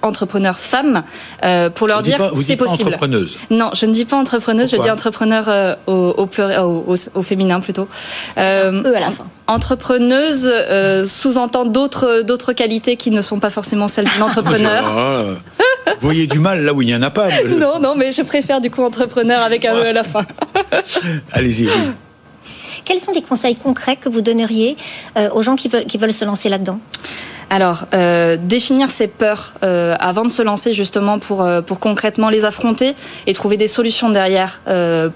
entrepreneurs 0.02 0.58
femmes 0.58 1.04
euh, 1.44 1.70
pour 1.70 1.86
leur 1.86 1.98
vous 1.98 2.04
dire 2.04 2.18
pas, 2.18 2.30
c'est 2.42 2.56
possible. 2.56 2.88
Entrepreneuse. 2.88 3.38
Non, 3.50 3.70
je 3.74 3.86
ne 3.86 3.92
dis 3.92 4.04
pas 4.04 4.16
entrepreneuse, 4.16 4.70
Pourquoi 4.70 4.84
je 4.84 4.88
dis 4.88 4.92
entrepreneur 4.92 5.44
euh, 5.48 5.74
au, 5.86 5.92
au, 5.92 6.28
au, 6.28 6.84
au, 6.86 6.96
au, 7.14 7.22
féminin 7.22 7.60
plutôt. 7.60 7.88
Euh, 8.38 8.82
Eux 8.84 8.96
à 8.96 9.00
la 9.00 9.10
fin. 9.10 9.24
Entrepreneuse 9.46 10.48
euh, 10.50 11.04
sous-entend 11.04 11.64
d'autres 11.64 12.22
d'autres 12.22 12.52
qualités 12.52 12.96
qui 12.96 13.10
ne 13.10 13.20
sont 13.20 13.40
pas 13.40 13.50
forcément 13.50 13.88
celles 13.88 14.06
d'un 14.06 14.24
entrepreneur. 14.26 14.84
vous 14.84 15.94
voyez 16.00 16.26
du 16.26 16.38
mal 16.38 16.64
là 16.64 16.72
où 16.72 16.82
il 16.82 16.86
n'y 16.86 16.94
en 16.94 17.02
a 17.02 17.10
pas. 17.10 17.28
Non, 17.48 17.78
non, 17.80 17.94
mais 17.96 18.12
je 18.12 18.22
préfère 18.22 18.60
du 18.60 18.70
coup 18.70 18.82
entrepreneur 18.82 19.42
avec 19.42 19.64
un 19.64 19.74
E 19.74 19.86
à 19.86 19.92
la 19.92 20.04
fin. 20.04 20.24
Allez-y. 21.32 21.66
Oui. 21.66 21.72
Quels 22.84 22.98
sont 23.00 23.12
les 23.12 23.22
conseils 23.22 23.56
concrets 23.56 23.96
que 23.96 24.08
vous 24.08 24.20
donneriez 24.20 24.76
euh, 25.16 25.30
aux 25.30 25.42
gens 25.42 25.56
qui 25.56 25.68
veulent, 25.68 25.84
qui 25.84 25.98
veulent 25.98 26.12
se 26.12 26.24
lancer 26.24 26.48
là-dedans? 26.48 26.80
Alors, 27.52 27.86
euh, 27.94 28.36
définir 28.40 28.90
ses 28.90 29.08
peurs 29.08 29.54
euh, 29.64 29.96
avant 29.98 30.24
de 30.24 30.30
se 30.30 30.40
lancer 30.40 30.72
justement 30.72 31.18
pour, 31.18 31.42
euh, 31.42 31.60
pour 31.60 31.80
concrètement 31.80 32.30
les 32.30 32.44
affronter 32.44 32.94
et 33.26 33.32
trouver 33.32 33.56
des 33.56 33.66
solutions 33.66 34.08
derrière 34.08 34.60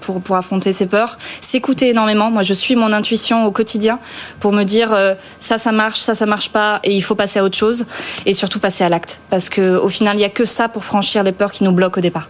pour, 0.01 0.19
pour 0.21 0.35
affronter 0.35 0.73
ses 0.73 0.85
peurs. 0.85 1.17
S'écouter 1.39 1.89
énormément. 1.89 2.29
Moi, 2.29 2.41
je 2.41 2.53
suis 2.53 2.75
mon 2.75 2.91
intuition 2.91 3.45
au 3.45 3.51
quotidien 3.51 3.99
pour 4.41 4.51
me 4.51 4.63
dire 4.63 4.95
ça, 5.39 5.57
ça 5.57 5.71
marche, 5.71 6.01
ça, 6.01 6.13
ça 6.13 6.25
marche 6.25 6.49
pas 6.49 6.81
et 6.83 6.93
il 6.93 7.01
faut 7.01 7.15
passer 7.15 7.39
à 7.39 7.43
autre 7.43 7.57
chose 7.57 7.85
et 8.25 8.33
surtout 8.33 8.59
passer 8.59 8.83
à 8.83 8.89
l'acte 8.89 9.21
parce 9.29 9.47
que 9.47 9.77
au 9.77 9.87
final, 9.87 10.17
il 10.17 10.21
y 10.21 10.25
a 10.25 10.29
que 10.29 10.43
ça 10.43 10.67
pour 10.67 10.83
franchir 10.83 11.23
les 11.23 11.31
peurs 11.31 11.53
qui 11.53 11.63
nous 11.63 11.71
bloquent 11.71 11.99
au 11.99 12.01
départ. 12.01 12.29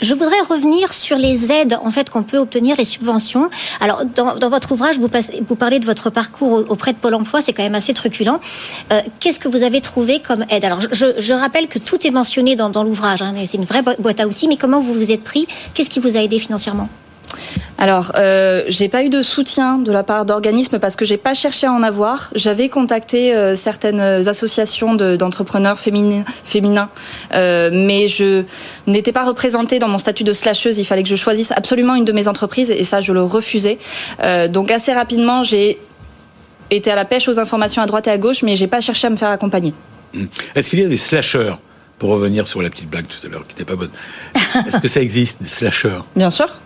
Je 0.00 0.14
voudrais 0.14 0.40
revenir 0.48 0.92
sur 0.92 1.16
les 1.16 1.52
aides 1.52 1.78
en 1.82 1.90
fait 1.90 2.10
qu'on 2.10 2.22
peut 2.22 2.38
obtenir, 2.38 2.76
les 2.76 2.84
subventions. 2.84 3.48
Alors 3.80 4.04
dans, 4.04 4.50
votre 4.50 4.72
ouvrage, 4.72 4.98
vous, 4.98 5.08
parlez 5.56 5.78
de 5.78 5.86
votre 5.86 6.10
parcours 6.10 6.64
auprès 6.68 6.92
de 6.92 6.98
Pôle 6.98 7.14
Emploi, 7.14 7.40
c'est 7.40 7.52
quand 7.52 7.62
même 7.62 7.74
assez 7.74 7.94
truculent. 7.94 8.40
Euh, 8.92 9.00
Qu'est-ce 9.20 9.38
que 9.38 9.48
vous 9.48 9.62
avez 9.62 9.80
trouvé 9.80 10.20
comme 10.20 10.44
aide? 10.50 10.64
Alors 10.64 10.80
je, 10.80 11.32
rappelle 11.32 11.68
que 11.68 11.78
tout 11.78 12.06
est 12.06 12.10
mentionné 12.10 12.56
dans, 12.56 12.70
dans 12.70 12.84
l'ouvrage, 12.84 13.22
hein, 13.22 13.34
c'est 13.46 13.56
une 13.56 13.64
vraie 13.64 13.82
boîte 13.82 14.20
à 14.20 14.26
outils, 14.26 14.48
mais 14.48 14.56
comment 14.56 14.80
vous 14.80 14.94
vous 14.94 15.10
êtes 15.10 15.24
pris? 15.24 15.46
Qu'est-ce 15.74 15.90
qui 15.90 16.00
vous 16.00 16.16
a 16.16 16.20
aidé 16.20 16.38
financièrement? 16.38 16.88
Alors, 17.78 18.12
euh, 18.16 18.62
j'ai 18.68 18.88
pas 18.88 19.02
eu 19.02 19.08
de 19.08 19.22
soutien 19.22 19.78
de 19.78 19.90
la 19.90 20.02
part 20.02 20.24
d'organismes 20.24 20.78
parce 20.78 20.96
que 20.96 21.04
j'ai 21.04 21.16
pas 21.16 21.34
cherché 21.34 21.66
à 21.66 21.72
en 21.72 21.82
avoir. 21.82 22.30
J'avais 22.34 22.68
contacté 22.68 23.34
euh, 23.34 23.54
certaines 23.54 24.00
associations 24.00 24.94
d'entrepreneurs 24.94 25.74
de, 25.74 25.80
féminins, 25.80 26.24
féminins 26.44 26.88
euh, 27.34 27.70
mais 27.72 28.08
je 28.08 28.44
n'étais 28.86 29.12
pas 29.12 29.24
représentée 29.24 29.78
dans 29.78 29.88
mon 29.88 29.98
statut 29.98 30.24
de 30.24 30.32
slasheuse. 30.32 30.78
Il 30.78 30.84
fallait 30.84 31.02
que 31.02 31.08
je 31.08 31.16
choisisse 31.16 31.52
absolument 31.52 31.94
une 31.94 32.04
de 32.04 32.12
mes 32.12 32.28
entreprises 32.28 32.70
et 32.70 32.84
ça, 32.84 33.00
je 33.00 33.12
le 33.12 33.22
refusais. 33.22 33.78
Euh, 34.22 34.48
donc, 34.48 34.70
assez 34.70 34.92
rapidement, 34.92 35.42
j'ai 35.42 35.78
été 36.70 36.90
à 36.90 36.94
la 36.94 37.04
pêche 37.04 37.28
aux 37.28 37.38
informations 37.40 37.82
à 37.82 37.86
droite 37.86 38.06
et 38.06 38.10
à 38.10 38.18
gauche, 38.18 38.42
mais 38.42 38.56
j'ai 38.56 38.66
pas 38.66 38.80
cherché 38.80 39.06
à 39.06 39.10
me 39.10 39.16
faire 39.16 39.30
accompagner. 39.30 39.74
Est-ce 40.54 40.70
qu'il 40.70 40.80
y 40.80 40.84
a 40.84 40.88
des 40.88 40.96
slasheurs? 40.96 41.60
Pour 41.98 42.10
revenir 42.10 42.48
sur 42.48 42.60
la 42.60 42.70
petite 42.70 42.90
blague 42.90 43.06
tout 43.06 43.24
à 43.24 43.30
l'heure 43.30 43.46
qui 43.46 43.54
n'était 43.54 43.64
pas 43.64 43.76
bonne, 43.76 43.90
est-ce 44.66 44.78
que 44.78 44.88
ça 44.88 45.00
existe, 45.00 45.40
des 45.40 45.48
slasheurs? 45.48 46.04
Bien 46.16 46.28
sûr. 46.28 46.58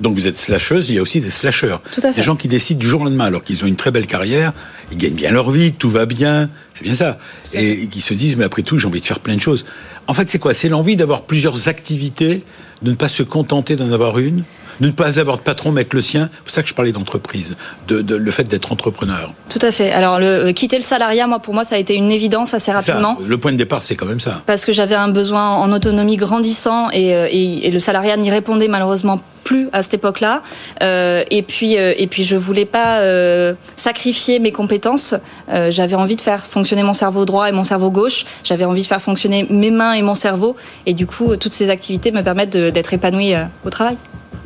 Donc 0.00 0.14
vous 0.14 0.28
êtes 0.28 0.36
slasheuse, 0.36 0.90
il 0.90 0.94
y 0.94 0.98
a 0.98 1.02
aussi 1.02 1.20
des 1.20 1.30
slasheurs. 1.30 1.82
Tout 1.92 2.00
à 2.04 2.12
fait. 2.12 2.20
Des 2.20 2.22
gens 2.22 2.36
qui 2.36 2.46
décident 2.46 2.78
du 2.78 2.86
jour 2.86 3.00
au 3.00 3.04
lendemain, 3.04 3.24
alors 3.24 3.42
qu'ils 3.42 3.64
ont 3.64 3.66
une 3.66 3.76
très 3.76 3.90
belle 3.90 4.06
carrière, 4.06 4.52
ils 4.92 4.98
gagnent 4.98 5.14
bien 5.14 5.32
leur 5.32 5.50
vie, 5.50 5.72
tout 5.72 5.90
va 5.90 6.06
bien, 6.06 6.50
c'est 6.74 6.84
bien 6.84 6.94
ça. 6.94 7.18
Et 7.52 7.88
qui 7.88 8.00
se 8.00 8.14
disent, 8.14 8.36
mais 8.36 8.44
après 8.44 8.62
tout, 8.62 8.78
j'ai 8.78 8.86
envie 8.86 9.00
de 9.00 9.06
faire 9.06 9.18
plein 9.18 9.34
de 9.34 9.40
choses. 9.40 9.66
En 10.06 10.14
fait, 10.14 10.30
c'est 10.30 10.38
quoi? 10.38 10.54
C'est 10.54 10.68
l'envie 10.68 10.96
d'avoir 10.96 11.22
plusieurs 11.22 11.68
activités, 11.68 12.42
de 12.82 12.90
ne 12.90 12.96
pas 12.96 13.08
se 13.08 13.22
contenter 13.22 13.76
d'en 13.76 13.90
avoir 13.92 14.18
une? 14.18 14.44
De 14.80 14.86
ne 14.86 14.92
pas 14.92 15.18
avoir 15.18 15.36
de 15.36 15.42
patron 15.42 15.72
mais 15.72 15.82
avec 15.82 15.94
le 15.94 16.00
sien. 16.00 16.28
C'est 16.32 16.42
pour 16.42 16.50
ça 16.50 16.62
que 16.62 16.68
je 16.68 16.74
parlais 16.74 16.92
d'entreprise, 16.92 17.56
de, 17.86 18.00
de, 18.00 18.16
le 18.16 18.30
fait 18.30 18.44
d'être 18.44 18.72
entrepreneur. 18.72 19.32
Tout 19.48 19.58
à 19.62 19.72
fait. 19.72 19.92
Alors 19.92 20.18
le 20.18 20.26
euh, 20.26 20.52
quitter 20.52 20.76
le 20.76 20.82
salariat, 20.82 21.26
moi 21.26 21.38
pour 21.38 21.54
moi 21.54 21.64
ça 21.64 21.76
a 21.76 21.78
été 21.78 21.94
une 21.94 22.10
évidence 22.10 22.54
assez 22.54 22.72
rapidement. 22.72 23.16
Ça, 23.20 23.26
le 23.26 23.38
point 23.38 23.52
de 23.52 23.56
départ 23.56 23.82
c'est 23.82 23.96
quand 23.96 24.06
même 24.06 24.20
ça. 24.20 24.42
Parce 24.46 24.64
que 24.64 24.72
j'avais 24.72 24.94
un 24.94 25.08
besoin 25.08 25.54
en 25.54 25.72
autonomie 25.72 26.16
grandissant 26.16 26.90
et, 26.92 27.08
et, 27.10 27.66
et 27.66 27.70
le 27.70 27.78
salariat 27.78 28.16
n'y 28.16 28.30
répondait 28.30 28.68
malheureusement 28.68 29.20
plus 29.48 29.70
à 29.72 29.82
cette 29.82 29.94
époque-là. 29.94 30.42
Euh, 30.82 31.24
et 31.30 31.42
puis 31.42 31.78
euh, 31.78 31.94
et 31.96 32.06
puis 32.06 32.22
je 32.22 32.36
voulais 32.36 32.66
pas 32.66 32.98
euh, 32.98 33.54
sacrifier 33.76 34.40
mes 34.40 34.52
compétences. 34.52 35.14
Euh, 35.50 35.70
j'avais 35.70 35.94
envie 35.94 36.16
de 36.16 36.20
faire 36.20 36.44
fonctionner 36.44 36.82
mon 36.82 36.92
cerveau 36.92 37.24
droit 37.24 37.48
et 37.48 37.52
mon 37.52 37.64
cerveau 37.64 37.90
gauche. 37.90 38.26
J'avais 38.44 38.66
envie 38.66 38.82
de 38.82 38.86
faire 38.86 39.00
fonctionner 39.00 39.46
mes 39.48 39.70
mains 39.70 39.94
et 39.94 40.02
mon 40.02 40.14
cerveau. 40.14 40.54
Et 40.84 40.92
du 40.92 41.06
coup 41.06 41.34
toutes 41.36 41.54
ces 41.54 41.70
activités 41.70 42.12
me 42.12 42.22
permettent 42.22 42.58
d'être 42.58 42.92
épanouie 42.92 43.34
au 43.64 43.70
travail. 43.70 43.96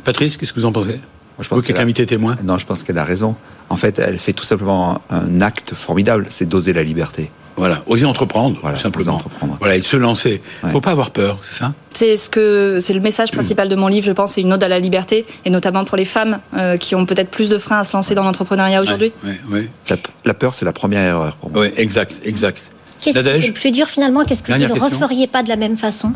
Patrice, 0.03 0.37
qu'est-ce 0.37 0.53
que 0.53 0.59
vous 0.59 0.65
en 0.65 0.71
pensez? 0.71 0.99
Moi, 1.37 1.43
je 1.43 1.49
pense 1.49 1.57
Vous 1.57 1.63
qui 1.63 1.71
êtes 1.71 1.79
invité 1.79 2.05
témoin 2.05 2.35
Non, 2.43 2.57
je 2.57 2.65
pense 2.65 2.83
qu'elle 2.83 2.97
a 2.97 3.05
raison. 3.05 3.35
En 3.69 3.77
fait, 3.77 3.99
elle 3.99 4.19
fait 4.19 4.33
tout 4.33 4.43
simplement 4.43 5.01
un 5.09 5.41
acte 5.41 5.73
formidable, 5.73 6.27
c'est 6.29 6.47
d'oser 6.47 6.73
la 6.73 6.83
liberté. 6.83 7.31
Voilà, 7.55 7.83
oser 7.85 8.05
entreprendre, 8.05 8.57
voilà, 8.61 8.77
tout 8.77 8.83
simplement. 8.83 9.13
Entreprendre. 9.13 9.57
Voilà, 9.59 9.75
et 9.75 9.79
de 9.79 9.85
se 9.85 9.95
lancer. 9.95 10.41
Il 10.63 10.65
ouais. 10.65 10.71
faut 10.71 10.81
pas 10.81 10.91
avoir 10.91 11.11
peur, 11.11 11.39
c'est 11.43 11.55
ça? 11.59 11.73
C'est 11.93 12.15
ce 12.15 12.29
que 12.29 12.79
c'est 12.81 12.93
le 12.93 12.99
message 12.99 13.31
principal 13.31 13.69
de 13.69 13.75
mon 13.75 13.87
livre, 13.87 14.05
je 14.05 14.11
pense, 14.11 14.33
c'est 14.33 14.41
une 14.41 14.51
ode 14.53 14.63
à 14.63 14.67
la 14.67 14.79
liberté, 14.79 15.25
et 15.45 15.51
notamment 15.51 15.85
pour 15.85 15.95
les 15.95 16.05
femmes 16.05 16.39
euh, 16.55 16.77
qui 16.77 16.95
ont 16.95 17.05
peut-être 17.05 17.29
plus 17.29 17.49
de 17.49 17.59
freins 17.59 17.79
à 17.79 17.83
se 17.83 17.95
lancer 17.95 18.15
dans 18.15 18.23
l'entrepreneuriat 18.23 18.81
aujourd'hui. 18.81 19.11
Ouais, 19.23 19.39
ouais, 19.51 19.69
la, 19.89 19.97
la, 20.25 20.33
peur, 20.33 20.55
c'est 20.55 20.65
la 20.65 20.73
première 20.73 21.01
erreur 21.01 21.35
pour 21.35 21.51
moi. 21.51 21.61
Oui, 21.61 21.67
exact, 21.77 22.21
exact. 22.23 22.71
Qu'est-ce 22.99 23.19
qui 23.19 23.27
est 23.27 23.47
le 23.47 23.53
plus 23.53 23.71
dur 23.71 23.87
finalement? 23.87 24.23
Qu'est-ce 24.23 24.41
que 24.41 24.47
Dernière 24.47 24.69
vous 24.69 24.75
ne 24.75 24.81
referiez 24.83 25.27
pas 25.27 25.43
de 25.43 25.49
la 25.49 25.55
même 25.55 25.77
façon? 25.77 26.13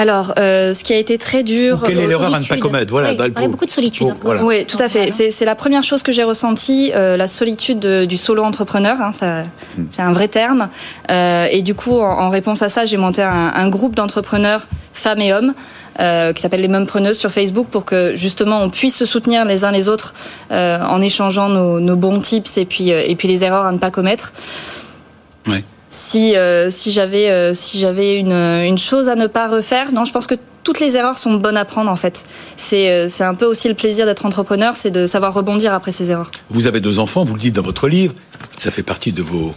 Alors, 0.00 0.32
euh, 0.38 0.72
ce 0.72 0.82
qui 0.82 0.94
a 0.94 0.96
été 0.96 1.18
très 1.18 1.42
dur. 1.42 1.80
Ou 1.82 1.86
quelle 1.86 1.98
est 1.98 2.06
l'erreur 2.06 2.34
à 2.34 2.40
ne 2.40 2.44
pas 2.46 2.56
commettre 2.56 2.90
Voilà, 2.90 3.10
oui, 3.10 3.16
dans 3.16 3.24
le 3.24 3.32
pour, 3.32 3.48
beaucoup 3.50 3.66
de 3.66 3.70
solitude. 3.70 4.06
Pour, 4.06 4.16
voilà. 4.22 4.42
Oui, 4.42 4.64
tout 4.64 4.78
à 4.80 4.88
fait. 4.88 5.10
C'est 5.10 5.44
la 5.44 5.54
première 5.54 5.82
chose 5.82 6.02
que 6.02 6.10
j'ai 6.10 6.24
ressentie, 6.24 6.90
euh, 6.94 7.18
la 7.18 7.26
solitude 7.26 7.80
de, 7.80 8.06
du 8.06 8.16
solo 8.16 8.42
entrepreneur. 8.42 8.96
Hein, 8.98 9.12
ça, 9.12 9.42
mm. 9.76 9.88
C'est 9.90 10.00
un 10.00 10.14
vrai 10.14 10.28
terme. 10.28 10.70
Euh, 11.10 11.48
et 11.50 11.60
du 11.60 11.74
coup, 11.74 11.98
en, 11.98 12.18
en, 12.18 12.30
réponse 12.30 12.62
à 12.62 12.70
ça, 12.70 12.86
j'ai 12.86 12.96
monté 12.96 13.20
un, 13.20 13.52
un 13.54 13.68
groupe 13.68 13.94
d'entrepreneurs 13.94 14.68
femmes 14.94 15.20
et 15.20 15.34
hommes. 15.34 15.52
Euh, 15.98 16.32
qui 16.32 16.40
s'appelle 16.40 16.62
les 16.62 16.68
Mumpreneuses 16.68 17.18
sur 17.18 17.30
Facebook 17.30 17.66
pour 17.66 17.84
que 17.84 18.14
justement 18.14 18.62
on 18.62 18.70
puisse 18.70 18.96
se 18.96 19.04
soutenir 19.04 19.44
les 19.44 19.64
uns 19.64 19.70
les 19.70 19.88
autres 19.88 20.14
euh, 20.50 20.80
en 20.80 21.02
échangeant 21.02 21.50
nos, 21.50 21.78
nos, 21.78 21.96
bons 21.96 22.20
tips 22.20 22.56
et 22.56 22.64
puis, 22.64 22.88
et 22.88 23.14
puis 23.16 23.28
les 23.28 23.44
erreurs 23.44 23.66
à 23.66 23.72
ne 23.72 23.78
pas 23.78 23.90
commettre. 23.90 24.32
Ouais. 25.46 25.62
Si, 25.90 26.36
euh, 26.36 26.70
si 26.70 26.92
j'avais 26.92 27.28
euh, 27.30 27.52
si 27.52 27.80
j'avais 27.80 28.16
une, 28.16 28.32
une 28.32 28.78
chose 28.78 29.08
à 29.08 29.16
ne 29.16 29.26
pas 29.26 29.48
refaire, 29.48 29.92
non, 29.92 30.04
je 30.04 30.12
pense 30.12 30.28
que 30.28 30.36
toutes 30.62 30.78
les 30.78 30.96
erreurs 30.96 31.18
sont 31.18 31.34
bonnes 31.34 31.56
à 31.56 31.64
prendre 31.64 31.90
en 31.90 31.96
fait. 31.96 32.24
C'est 32.56 32.90
euh, 32.90 33.08
c'est 33.08 33.24
un 33.24 33.34
peu 33.34 33.46
aussi 33.46 33.68
le 33.68 33.74
plaisir 33.74 34.06
d'être 34.06 34.24
entrepreneur, 34.24 34.76
c'est 34.76 34.90
de 34.92 35.06
savoir 35.06 35.34
rebondir 35.34 35.74
après 35.74 35.90
ces 35.90 36.12
erreurs. 36.12 36.30
Vous 36.48 36.68
avez 36.68 36.80
deux 36.80 37.00
enfants, 37.00 37.24
vous 37.24 37.34
le 37.34 37.40
dites 37.40 37.56
dans 37.56 37.62
votre 37.62 37.88
livre, 37.88 38.14
ça 38.56 38.70
fait 38.70 38.84
partie 38.84 39.10
de 39.12 39.22
vos 39.22 39.52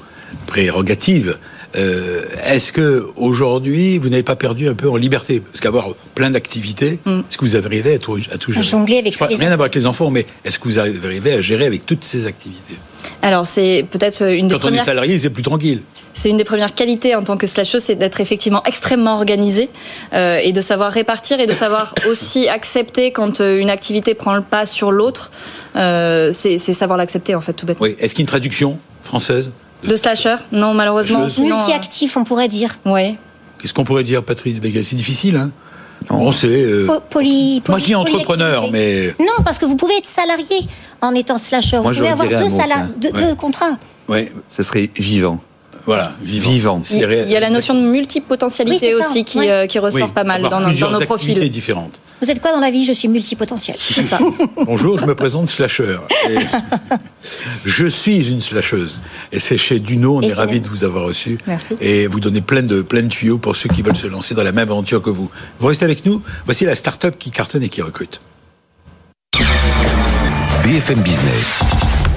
prérogatives. 0.47 1.37
Euh, 1.75 2.23
Est-ce 2.45 2.71
que 2.71 3.07
aujourd'hui 3.15 3.97
vous 3.97 4.09
n'avez 4.09 4.23
pas 4.23 4.35
perdu 4.35 4.67
un 4.67 4.75
peu 4.75 4.89
en 4.89 4.95
liberté? 4.95 5.39
Parce 5.39 5.59
qu'avoir 5.59 5.89
plein 6.13 6.29
d'activités, 6.29 6.99
est-ce 7.05 7.37
que 7.37 7.45
vous 7.45 7.55
arrivez 7.55 7.95
à 7.95 7.99
tout, 7.99 8.17
à 8.31 8.37
tout 8.37 8.51
À 8.51 8.53
gérer 8.55 8.63
jongler 8.67 8.97
avec 8.99 9.19
les 9.19 9.35
Rien 9.35 9.51
à 9.51 9.55
voir 9.55 9.65
avec 9.65 9.75
les 9.75 9.85
enfants, 9.85 10.09
mais 10.11 10.25
est-ce 10.45 10.57
que 10.59 10.65
vous 10.65 10.79
arrivez 10.79 11.33
à 11.33 11.41
gérer 11.41 11.65
avec 11.65 11.85
toutes 11.85 12.03
ces 12.03 12.25
activités? 12.27 12.75
Alors 13.21 13.47
c'est 13.47 13.85
peut-être 13.89 14.23
une 14.31 14.47
des 14.47 14.55
Quand 14.55 14.65
on 14.65 14.73
est 14.73 14.83
salarié, 14.83 15.17
c'est 15.17 15.29
plus 15.31 15.43
tranquille. 15.43 15.81
C'est 16.13 16.29
une 16.29 16.37
des 16.37 16.43
premières 16.43 16.75
qualités 16.75 17.15
en 17.15 17.23
tant 17.23 17.37
que 17.37 17.47
slasheuse, 17.47 17.83
c'est 17.83 17.95
d'être 17.95 18.21
effectivement 18.21 18.61
extrêmement 18.65 19.15
organisé 19.15 19.69
euh, 20.13 20.37
et 20.43 20.51
de 20.51 20.61
savoir 20.61 20.91
répartir 20.91 21.39
et 21.39 21.47
de 21.47 21.53
savoir 21.53 21.95
aussi 22.09 22.47
accepter 22.47 23.11
quand 23.11 23.41
euh, 23.41 23.59
une 23.59 23.69
activité 23.71 24.13
prend 24.13 24.33
le 24.35 24.41
pas 24.43 24.65
sur 24.65 24.91
l'autre. 24.91 25.31
Euh, 25.75 26.31
c'est 26.31 26.57
savoir 26.59 26.97
l'accepter 26.97 27.33
en 27.35 27.41
fait 27.41 27.53
tout 27.53 27.65
bêtement. 27.65 27.83
Oui. 27.83 27.95
Est-ce 27.99 28.13
qu'il 28.13 28.19
y 28.19 28.21
a 28.21 28.25
une 28.25 28.27
traduction 28.27 28.77
française 29.03 29.51
De 29.83 29.95
slasher? 29.95 30.35
Non, 30.51 30.73
malheureusement. 30.73 31.25
Multi-actif, 31.39 32.15
on 32.15 32.23
pourrait 32.23 32.47
dire. 32.47 32.75
Ouais. 32.85 33.15
Qu'est-ce 33.59 33.73
qu'on 33.73 33.83
pourrait 33.85 34.03
dire, 34.03 34.23
Patrice 34.23 34.57
C'est 34.83 34.95
difficile, 34.95 35.35
hein? 35.37 35.51
On 36.09 36.31
sait. 36.33 36.47
euh, 36.47 36.85
Po- 36.85 36.99
poly- 37.09 37.61
Moi, 37.67 37.77
je 37.79 37.85
dis 37.85 37.91
poly- 37.93 37.95
entrepreneur, 37.95 38.69
mais 38.71 39.15
Non, 39.19 39.41
parce 39.45 39.57
que 39.57 39.65
vous 39.65 39.77
pouvez 39.77 39.95
être 39.97 40.05
salarié 40.05 40.57
en 41.01 41.15
étant 41.15 41.37
slasher. 41.37 41.79
Moi, 41.79 41.91
vous 41.91 41.97
pouvez 41.99 42.09
avoir 42.09 42.27
deux, 42.27 42.49
mot, 42.49 42.59
deux, 42.97 43.09
Ouais. 43.11 43.21
deux 43.29 43.35
contrats. 43.35 43.77
ouais, 44.09 44.31
Ce 44.49 44.63
serait 44.63 44.89
vivant. 44.97 45.39
Voilà, 45.85 46.13
vivant. 46.21 46.49
Vivant. 46.51 46.81
Il 46.91 46.97
il 47.25 47.31
y 47.31 47.35
a 47.35 47.39
la 47.39 47.49
notion 47.49 47.73
de 47.75 47.81
multipotentialité 47.81 48.95
Oui, 48.95 49.01
aussi 49.03 49.23
qui, 49.25 49.49
euh, 49.49 49.67
qui 49.67 49.79
ressort 49.79 50.07
Oui, 50.07 50.11
pas 50.13 50.23
mal 50.23 50.41
dans, 50.43 50.59
nos- 50.61 50.71
dans 50.73 50.91
nos 50.91 51.01
profils. 51.01 51.49
différentes. 51.49 51.99
Vous 52.21 52.31
êtes 52.31 52.41
quoi 52.41 52.53
dans 52.53 52.61
la 52.61 52.71
vie? 52.71 52.85
Je 52.85 52.93
suis 52.93 53.09
multipotentiel. 53.09 53.75
C'est 53.77 54.03
ça. 54.03 54.17
Bonjour, 54.65 54.97
je 54.97 55.05
me 55.05 55.13
présente 55.13 55.49
slasher. 55.49 55.97
Et 56.29 56.35
je 57.65 57.85
suis 57.87 58.29
une 58.31 58.39
slasheuse. 58.39 59.01
Et 59.33 59.39
c'est 59.39 59.57
chez 59.57 59.79
Duno, 59.81 60.17
on 60.17 60.21
Et 60.21 60.27
est 60.27 60.33
ravis 60.33 60.61
de 60.61 60.67
vous 60.69 60.85
avoir 60.85 61.03
reçu. 61.05 61.37
Merci. 61.47 61.75
Et 61.81 62.07
vous 62.07 62.21
donner 62.21 62.39
plein 62.41 62.63
de, 62.63 62.81
plein 62.81 63.01
de 63.03 63.07
tuyaux 63.09 63.37
pour 63.37 63.55
ceux 63.57 63.67
qui 63.67 63.81
veulent 63.81 63.97
se 63.97 64.07
lancer 64.07 64.35
dans 64.35 64.43
la 64.43 64.53
même 64.53 64.69
aventure 64.69 65.01
que 65.01 65.09
vous. 65.09 65.29
Vous 65.59 65.67
restez 65.67 65.83
avec 65.83 66.05
nous 66.05 66.21
Voici 66.45 66.63
la 66.63 66.75
start-up 66.75 67.15
qui 67.19 67.29
cartonne 67.29 67.63
et 67.63 67.69
qui 67.69 67.81
recrute. 67.81 68.21
BFM 70.63 71.01
Business, 71.01 71.59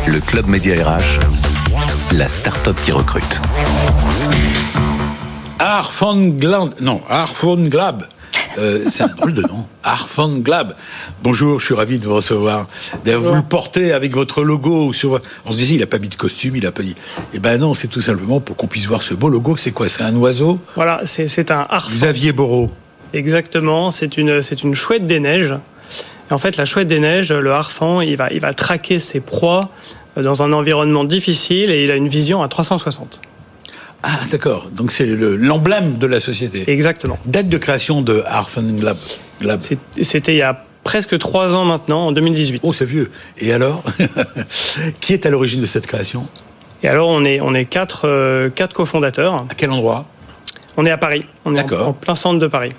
le 0.06 0.20
club 0.20 0.46
Média 0.46 0.74
RH, 0.96 1.18
la 2.12 2.28
start-up 2.28 2.76
qui 2.82 2.92
recrute. 2.92 3.40
Arfon 5.58 6.36
non, 6.80 7.00
Arfon 7.08 7.56
Glab. 7.68 8.04
Euh, 8.58 8.84
c'est 8.88 9.02
un 9.02 9.08
drôle 9.08 9.34
de 9.34 9.42
nom. 9.42 9.66
Arfon 9.82 10.38
Glab. 10.38 10.74
Bonjour, 11.22 11.60
je 11.60 11.66
suis 11.66 11.74
ravi 11.74 11.98
de 11.98 12.06
vous 12.06 12.14
recevoir. 12.14 12.68
D'ailleurs, 13.04 13.22
vous 13.22 13.34
le 13.34 13.42
portez 13.42 13.92
avec 13.92 14.14
votre 14.14 14.42
logo 14.42 14.92
sur. 14.92 15.20
On 15.44 15.52
se 15.52 15.56
disait, 15.56 15.74
il 15.74 15.82
a 15.82 15.86
pas 15.86 15.98
mis 15.98 16.08
de 16.08 16.14
costume, 16.14 16.56
il 16.56 16.66
a 16.66 16.72
pas 16.72 16.82
dit. 16.82 16.96
Eh 17.34 17.38
ben 17.38 17.58
non, 17.58 17.74
c'est 17.74 17.88
tout 17.88 18.00
simplement 18.00 18.40
pour 18.40 18.56
qu'on 18.56 18.66
puisse 18.66 18.86
voir 18.86 19.02
ce 19.02 19.14
beau 19.14 19.28
logo. 19.28 19.56
C'est 19.56 19.72
quoi 19.72 19.88
C'est 19.88 20.02
un 20.02 20.14
oiseau? 20.16 20.58
Voilà, 20.74 21.00
c'est 21.04 21.28
c'est 21.28 21.50
un 21.50 21.66
harf. 21.68 21.90
Xavier 21.92 22.32
Borot. 22.32 22.70
Exactement, 23.12 23.90
c'est 23.90 24.16
une, 24.16 24.42
c'est 24.42 24.62
une 24.62 24.74
chouette 24.74 25.06
des 25.06 25.20
neiges. 25.20 25.54
Et 26.30 26.34
en 26.34 26.38
fait, 26.38 26.56
la 26.56 26.64
chouette 26.64 26.88
des 26.88 26.98
neiges, 26.98 27.32
le 27.32 27.52
harfang, 27.52 28.00
il 28.00 28.16
va, 28.16 28.30
il 28.32 28.40
va 28.40 28.52
traquer 28.52 28.98
ses 28.98 29.20
proies 29.20 29.70
dans 30.22 30.42
un 30.42 30.52
environnement 30.52 31.04
difficile 31.04 31.70
et 31.70 31.84
il 31.84 31.90
a 31.90 31.94
une 31.96 32.08
vision 32.08 32.42
à 32.42 32.48
360. 32.48 33.20
Ah, 34.02 34.18
d'accord. 34.30 34.68
Donc 34.72 34.92
c'est 34.92 35.06
le- 35.06 35.36
l'emblème 35.36 35.98
de 35.98 36.06
la 36.06 36.20
société. 36.20 36.64
Exactement. 36.70 37.18
Date 37.26 37.48
de 37.48 37.58
création 37.58 38.02
de. 38.02 38.22
Glab. 39.40 39.60
C'est- 39.60 39.78
C'était 40.02 40.32
il 40.34 40.38
y 40.38 40.42
a 40.42 40.62
presque 40.84 41.18
trois 41.18 41.54
ans 41.54 41.64
maintenant, 41.64 42.06
en 42.08 42.12
2018. 42.12 42.60
Oh, 42.64 42.72
c'est 42.72 42.84
vieux. 42.84 43.10
Et 43.38 43.52
alors 43.52 43.82
Qui 45.00 45.12
est 45.12 45.26
à 45.26 45.30
l'origine 45.30 45.60
de 45.60 45.66
cette 45.66 45.86
création? 45.86 46.26
Et 46.82 46.88
alors, 46.88 47.08
on 47.08 47.24
est, 47.24 47.40
on 47.40 47.54
est 47.54 47.64
quatre, 47.64 48.02
euh, 48.06 48.48
quatre 48.50 48.74
cofondateurs. 48.74 49.34
À 49.50 49.54
quel 49.56 49.70
endroit? 49.70 50.06
On 50.76 50.84
est 50.86 50.90
à 50.90 50.98
Paris. 50.98 51.24
On 51.44 51.56
est 51.56 51.60
en, 51.60 51.62
D'accord. 51.62 51.88
en 51.88 51.92
plein 51.94 52.14
centre 52.14 52.38
de 52.38 52.46
Paris. 52.46 52.72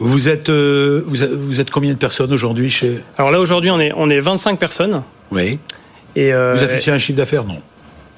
vous 0.00 0.28
êtes, 0.28 0.48
euh, 0.50 1.02
vous, 1.06 1.22
êtes- 1.22 1.32
vous 1.32 1.60
êtes 1.60 1.70
combien 1.70 1.92
de 1.92 1.98
personnes 1.98 2.32
aujourd'hui 2.32 2.68
chez. 2.68 2.98
Alors 3.16 3.30
là, 3.30 3.40
aujourd'hui, 3.40 3.70
on 3.70 3.80
est, 3.80 3.92
on 3.96 4.10
est 4.10 4.20
25 4.20 4.58
personnes. 4.58 5.02
Oui. 5.30 5.58
Et, 6.18 6.32
euh, 6.32 6.54
Vous 6.56 6.64
affichez 6.64 6.90
un 6.90 6.98
chiffre 6.98 7.16
d'affaires 7.16 7.44
Non. 7.44 7.60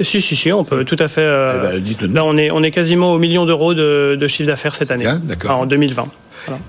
Si, 0.01 0.23
si, 0.23 0.35
si, 0.35 0.51
on 0.53 0.65
peut 0.65 0.85
tout 0.85 0.97
à 0.99 1.09
fait. 1.09 1.21
euh, 1.21 1.79
Eh 1.79 2.07
ben, 2.07 2.15
là, 2.15 2.25
on 2.25 2.37
est, 2.39 2.51
on 2.51 2.63
est 2.63 2.71
quasiment 2.71 3.13
au 3.13 3.19
million 3.19 3.45
d'euros 3.45 3.75
de, 3.75 4.17
de 4.19 4.27
chiffre 4.29 4.47
d'affaires 4.47 4.75
cette 4.75 4.91
année. 4.91 5.05
Bien, 5.05 5.21
d'accord. 5.23 5.51
Enfin, 5.51 5.63
en 5.63 5.67
2020. 5.67 6.09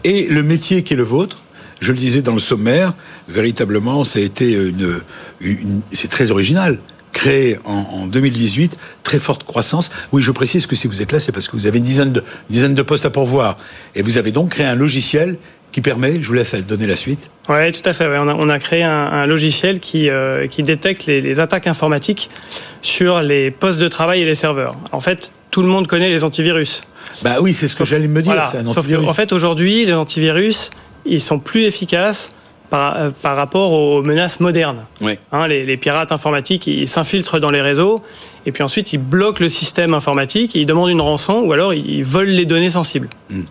Et 0.03 0.27
le 0.27 0.43
métier 0.43 0.83
qui 0.83 0.93
est 0.93 0.97
le 0.97 1.03
vôtre, 1.03 1.37
je 1.79 1.93
le 1.93 1.97
disais 1.97 2.21
dans 2.21 2.33
le 2.33 2.39
sommaire, 2.39 2.93
véritablement, 3.29 4.03
ça 4.03 4.19
a 4.19 4.21
été 4.21 4.51
une, 4.53 4.95
une- 5.39 5.81
c'est 5.93 6.09
très 6.09 6.29
original. 6.31 6.79
Créé 7.13 7.57
en, 7.65 7.73
en 8.03 8.07
2018, 8.07 8.77
très 9.03 9.19
forte 9.19 9.43
croissance. 9.43 9.91
Oui, 10.11 10.21
je 10.21 10.31
précise 10.31 10.65
que 10.65 10.75
si 10.75 10.87
vous 10.87 11.01
êtes 11.01 11.11
là, 11.11 11.19
c'est 11.19 11.31
parce 11.31 11.47
que 11.47 11.53
vous 11.57 11.67
avez 11.67 11.77
une 11.79 11.83
dizaine 11.85 12.11
de, 12.11 12.19
une 12.49 12.53
dizaine 12.53 12.73
de 12.75 12.81
postes 12.81 13.05
à 13.05 13.09
pourvoir. 13.09 13.57
Et 13.95 14.01
vous 14.01 14.17
avez 14.17 14.31
donc 14.31 14.49
créé 14.51 14.65
un 14.65 14.75
logiciel 14.75 15.37
qui 15.71 15.81
permet, 15.81 16.21
je 16.21 16.27
vous 16.27 16.33
laisse 16.33 16.53
donner 16.55 16.85
la 16.85 16.95
suite. 16.95 17.29
Oui, 17.49 17.71
tout 17.71 17.87
à 17.87 17.93
fait. 17.93 18.07
ouais. 18.07 18.17
On, 18.19 18.27
a, 18.27 18.33
on 18.35 18.49
a 18.49 18.59
créé 18.59 18.83
un, 18.83 18.97
un 18.97 19.25
logiciel 19.25 19.79
qui, 19.79 20.09
euh, 20.09 20.47
qui 20.47 20.63
détecte 20.63 21.05
les, 21.05 21.21
les 21.21 21.39
attaques 21.39 21.67
informatiques 21.67 22.29
sur 22.81 23.21
les 23.21 23.51
postes 23.51 23.79
de 23.79 23.87
travail 23.87 24.21
et 24.21 24.25
les 24.25 24.35
serveurs. 24.35 24.75
En 24.91 24.99
fait, 24.99 25.31
tout 25.49 25.61
le 25.61 25.67
monde 25.67 25.87
connaît 25.87 26.09
les 26.09 26.23
antivirus. 26.23 26.81
Bah 27.23 27.37
oui, 27.41 27.53
c'est 27.53 27.67
ce 27.67 27.75
que 27.75 27.85
j'allais 27.85 28.07
me 28.07 28.21
dire. 28.21 28.33
Voilà. 28.33 28.49
C'est 28.51 28.57
un 28.59 28.63
Sauf 28.67 28.79
antivirus. 28.79 29.05
qu'en 29.05 29.13
fait, 29.13 29.31
aujourd'hui, 29.33 29.85
les 29.85 29.93
antivirus, 29.93 30.71
ils 31.05 31.21
sont 31.21 31.39
plus 31.39 31.63
efficaces 31.63 32.29
par, 32.69 32.95
euh, 32.97 33.09
par 33.21 33.35
rapport 33.35 33.71
aux 33.73 34.01
menaces 34.01 34.39
modernes. 34.39 34.85
Oui. 35.01 35.13
Hein, 35.31 35.47
les, 35.47 35.65
les 35.65 35.77
pirates 35.77 36.11
informatiques, 36.11 36.67
ils 36.67 36.87
s'infiltrent 36.87 37.39
dans 37.39 37.49
les 37.51 37.61
réseaux 37.61 38.01
et 38.45 38.51
puis 38.51 38.63
ensuite 38.63 38.91
ils 38.93 38.97
bloquent 38.97 39.43
le 39.43 39.49
système 39.49 39.93
informatique, 39.93 40.55
ils 40.55 40.65
demandent 40.65 40.89
une 40.89 41.01
rançon 41.01 41.41
ou 41.45 41.51
alors 41.53 41.73
ils 41.73 42.03
volent 42.03 42.31
les 42.31 42.45
données 42.45 42.69
sensibles. 42.71 43.09
Mm. 43.29 43.41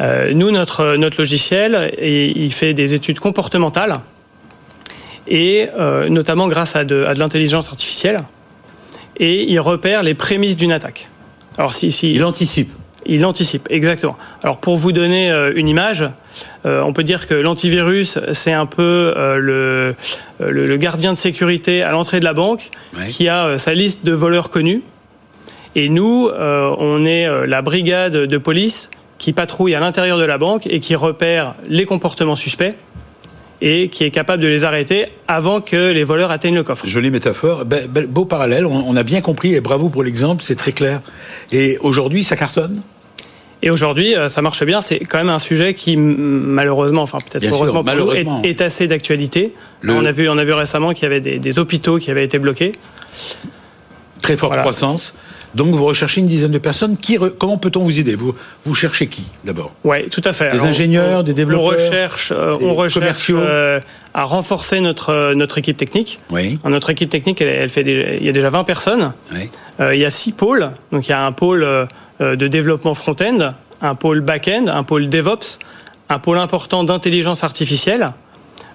Euh, 0.00 0.32
nous, 0.32 0.50
notre, 0.50 0.96
notre 0.96 1.18
logiciel, 1.18 1.92
il 2.00 2.52
fait 2.52 2.72
des 2.72 2.94
études 2.94 3.18
comportementales 3.18 4.00
et 5.26 5.66
euh, 5.78 6.08
notamment 6.08 6.48
grâce 6.48 6.76
à 6.76 6.84
de, 6.84 7.04
à 7.04 7.14
de 7.14 7.18
l'intelligence 7.18 7.68
artificielle 7.68 8.22
et 9.18 9.42
il 9.50 9.58
repère 9.60 10.02
les 10.02 10.14
prémices 10.14 10.56
d'une 10.56 10.72
attaque. 10.72 11.08
Alors 11.58 11.72
si, 11.72 11.90
si 11.90 12.14
Il 12.14 12.24
anticipe. 12.24 12.70
il 13.06 13.24
anticipe, 13.26 13.66
exactement. 13.70 14.16
Alors 14.44 14.58
pour 14.58 14.76
vous 14.76 14.92
donner 14.92 15.32
euh, 15.32 15.52
une 15.56 15.68
image, 15.68 16.04
on 16.64 16.92
peut 16.92 17.02
dire 17.02 17.26
que 17.26 17.34
l'antivirus, 17.34 18.18
c'est 18.32 18.52
un 18.52 18.66
peu 18.66 19.12
le, 19.16 19.94
le, 20.38 20.66
le 20.66 20.76
gardien 20.76 21.12
de 21.14 21.18
sécurité 21.18 21.82
à 21.82 21.90
l'entrée 21.92 22.20
de 22.20 22.24
la 22.24 22.34
banque 22.34 22.70
Ouais. 22.96 23.08
qui 23.08 23.28
a 23.28 23.58
sa 23.58 23.74
liste 23.74 24.04
de 24.04 24.12
voleurs 24.12 24.50
connus. 24.50 24.82
Et 25.74 25.88
nous, 25.88 26.28
on 26.30 27.04
est 27.06 27.26
la 27.46 27.62
brigade 27.62 28.12
de 28.12 28.38
police 28.38 28.90
qui 29.18 29.32
patrouille 29.32 29.74
à 29.74 29.80
l'intérieur 29.80 30.16
de 30.18 30.24
la 30.24 30.38
banque 30.38 30.66
et 30.66 30.80
qui 30.80 30.94
repère 30.94 31.54
les 31.68 31.84
comportements 31.84 32.36
suspects 32.36 32.74
et 33.60 33.88
qui 33.88 34.04
est 34.04 34.10
capable 34.12 34.40
de 34.42 34.48
les 34.48 34.62
arrêter 34.62 35.06
avant 35.26 35.60
que 35.60 35.90
les 35.92 36.04
voleurs 36.04 36.30
atteignent 36.30 36.54
le 36.54 36.62
coffre. 36.62 36.86
Jolie 36.86 37.10
métaphore, 37.10 37.64
Be- 37.64 37.88
be- 37.88 38.06
beau 38.06 38.24
parallèle, 38.24 38.64
on, 38.66 38.84
on 38.86 38.94
a 38.96 39.02
bien 39.02 39.20
compris 39.20 39.54
et 39.54 39.60
bravo 39.60 39.88
pour 39.88 40.04
l'exemple, 40.04 40.44
c'est 40.44 40.54
très 40.54 40.70
clair. 40.70 41.00
Et 41.50 41.76
aujourd'hui, 41.80 42.22
ça 42.22 42.36
cartonne? 42.36 42.80
Et 43.60 43.70
aujourd'hui, 43.70 44.14
euh, 44.14 44.28
ça 44.28 44.40
marche 44.40 44.62
bien. 44.62 44.80
C'est 44.80 45.00
quand 45.00 45.18
même 45.18 45.30
un 45.30 45.40
sujet 45.40 45.74
qui, 45.74 45.96
malheureusement, 45.96 47.02
enfin 47.02 47.18
peut-être 47.18 47.42
heureusement 47.52 47.82
pour 47.82 47.92
nous, 47.96 48.06
malheureusement. 48.06 48.40
est, 48.44 48.50
est 48.50 48.60
assez 48.60 48.86
d'actualité. 48.86 49.52
Le- 49.80 49.94
On, 49.94 50.04
a 50.04 50.12
vu, 50.12 50.28
on 50.28 50.38
a 50.38 50.44
vu 50.44 50.52
récemment 50.52 50.92
qu'il 50.92 51.02
y 51.02 51.06
avait 51.06 51.20
des, 51.20 51.40
des 51.40 51.58
hôpitaux 51.58 51.98
qui 51.98 52.12
avaient 52.12 52.24
été 52.24 52.38
bloqués. 52.38 52.70
Très 54.22 54.36
forte 54.36 54.50
Voilà. 54.50 54.62
croissance. 54.62 55.14
Donc 55.54 55.74
vous 55.74 55.84
recherchez 55.84 56.20
une 56.20 56.26
dizaine 56.26 56.50
de 56.50 56.58
personnes. 56.58 56.96
Qui 56.96 57.16
re- 57.18 57.30
Comment 57.30 57.56
peut-on 57.58 57.80
vous 57.80 57.98
aider? 57.98 58.14
Vous, 58.14 58.34
vous 58.64 58.74
cherchez 58.74 59.06
qui 59.06 59.22
d'abord? 59.44 59.72
Oui, 59.84 60.08
tout 60.10 60.20
à 60.24 60.32
fait. 60.32 60.50
Des 60.52 60.60
ingénieurs, 60.60 61.20
on- 61.20 61.22
des 61.22 61.34
développeurs, 61.34 61.64
On 61.64 61.68
recherche, 61.70 62.32
euh, 62.36 62.56
des 62.58 62.64
on 62.66 62.74
recherche 62.74 62.94
commerciaux? 62.94 63.38
euh, 63.38 63.80
à 64.14 64.24
renforcer 64.24 64.80
notre, 64.80 65.10
euh, 65.10 65.34
notre 65.34 65.58
équipe 65.58 65.76
technique. 65.76 66.20
Oui. 66.30 66.58
Alors, 66.62 66.72
Notre 66.74 66.90
équipe 66.90 67.10
technique, 67.10 67.40
elle, 67.40 67.48
elle 67.48 67.68
fait 67.70 67.82
des- 67.84 68.18
il 68.20 68.26
y 68.26 68.28
a 68.28 68.32
déjà 68.32 68.50
20 68.50 68.64
personnes. 68.64 69.12
oui. 69.32 69.48
Euh, 69.80 69.94
il 69.94 70.00
y 70.00 70.04
a 70.04 70.10
six 70.10 70.32
pôles. 70.32 70.70
Donc 70.92 71.06
il 71.06 71.10
y 71.10 71.14
a 71.14 71.24
un 71.24 71.30
pôle 71.32 71.64
de 72.20 72.46
développement 72.48 72.94
front-end, 72.94 73.52
un 73.80 73.94
pôle 73.94 74.20
back-end, 74.20 74.64
un 74.66 74.82
pôle 74.82 75.08
DevOps, 75.08 75.58
un 76.08 76.18
pôle 76.18 76.38
important 76.38 76.82
d'intelligence 76.84 77.44
artificielle, 77.44 78.12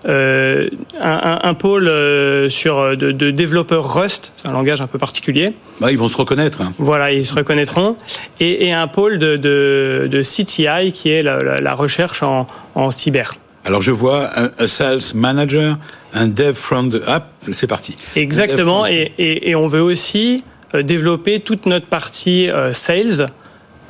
un, 0.05 0.67
un- 1.01 1.39
un 1.43 1.53
pôle 1.53 1.87
euh, 1.87 2.49
sur 2.49 2.77
euh, 2.77 2.95
de, 2.95 3.11
de 3.11 3.31
développeurs 3.31 3.93
Rust, 3.93 4.31
c'est 4.35 4.47
un 4.47 4.53
langage 4.53 4.81
un 4.81 4.87
peu 4.87 4.97
particulier. 4.97 5.53
Bah, 5.79 5.91
ils 5.91 5.97
vont 5.97 6.09
se 6.09 6.17
reconnaître. 6.17 6.61
hein. 6.61 6.73
Voilà, 6.77 7.11
ils 7.11 7.25
se 7.25 7.33
reconnaîtront. 7.33 7.95
Et, 8.39 8.65
et 8.67 8.73
un 8.73 8.87
pôle 8.87 9.19
de, 9.19 9.37
de, 9.37 10.07
de 10.11 10.21
CTI 10.21 10.91
qui 10.93 11.09
est 11.11 11.23
la, 11.23 11.37
la- 11.39 11.61
la 11.61 11.73
recherche 11.73 12.23
en, 12.23 12.47
en 12.75 12.91
cyber. 12.91 13.35
Alors 13.65 13.81
je 13.81 13.91
vois 13.93 14.29
un, 14.59 14.67
sales 14.67 14.99
manager, 15.15 15.77
un 16.13 16.27
dev 16.27 16.53
front 16.53 16.83
de... 16.83 17.01
Hop, 17.07 17.23
c'est 17.53 17.67
parti. 17.67 17.95
Exactement. 18.17 18.85
Et, 18.85 19.13
et- 19.17 19.49
et 19.51 19.55
on 19.55 19.67
veut 19.67 19.81
aussi 19.81 20.43
euh, 20.75 20.83
développer 20.83 21.39
toute 21.39 21.65
notre 21.65 21.85
partie 21.85 22.49
euh, 22.49 22.73
sales, 22.73 23.29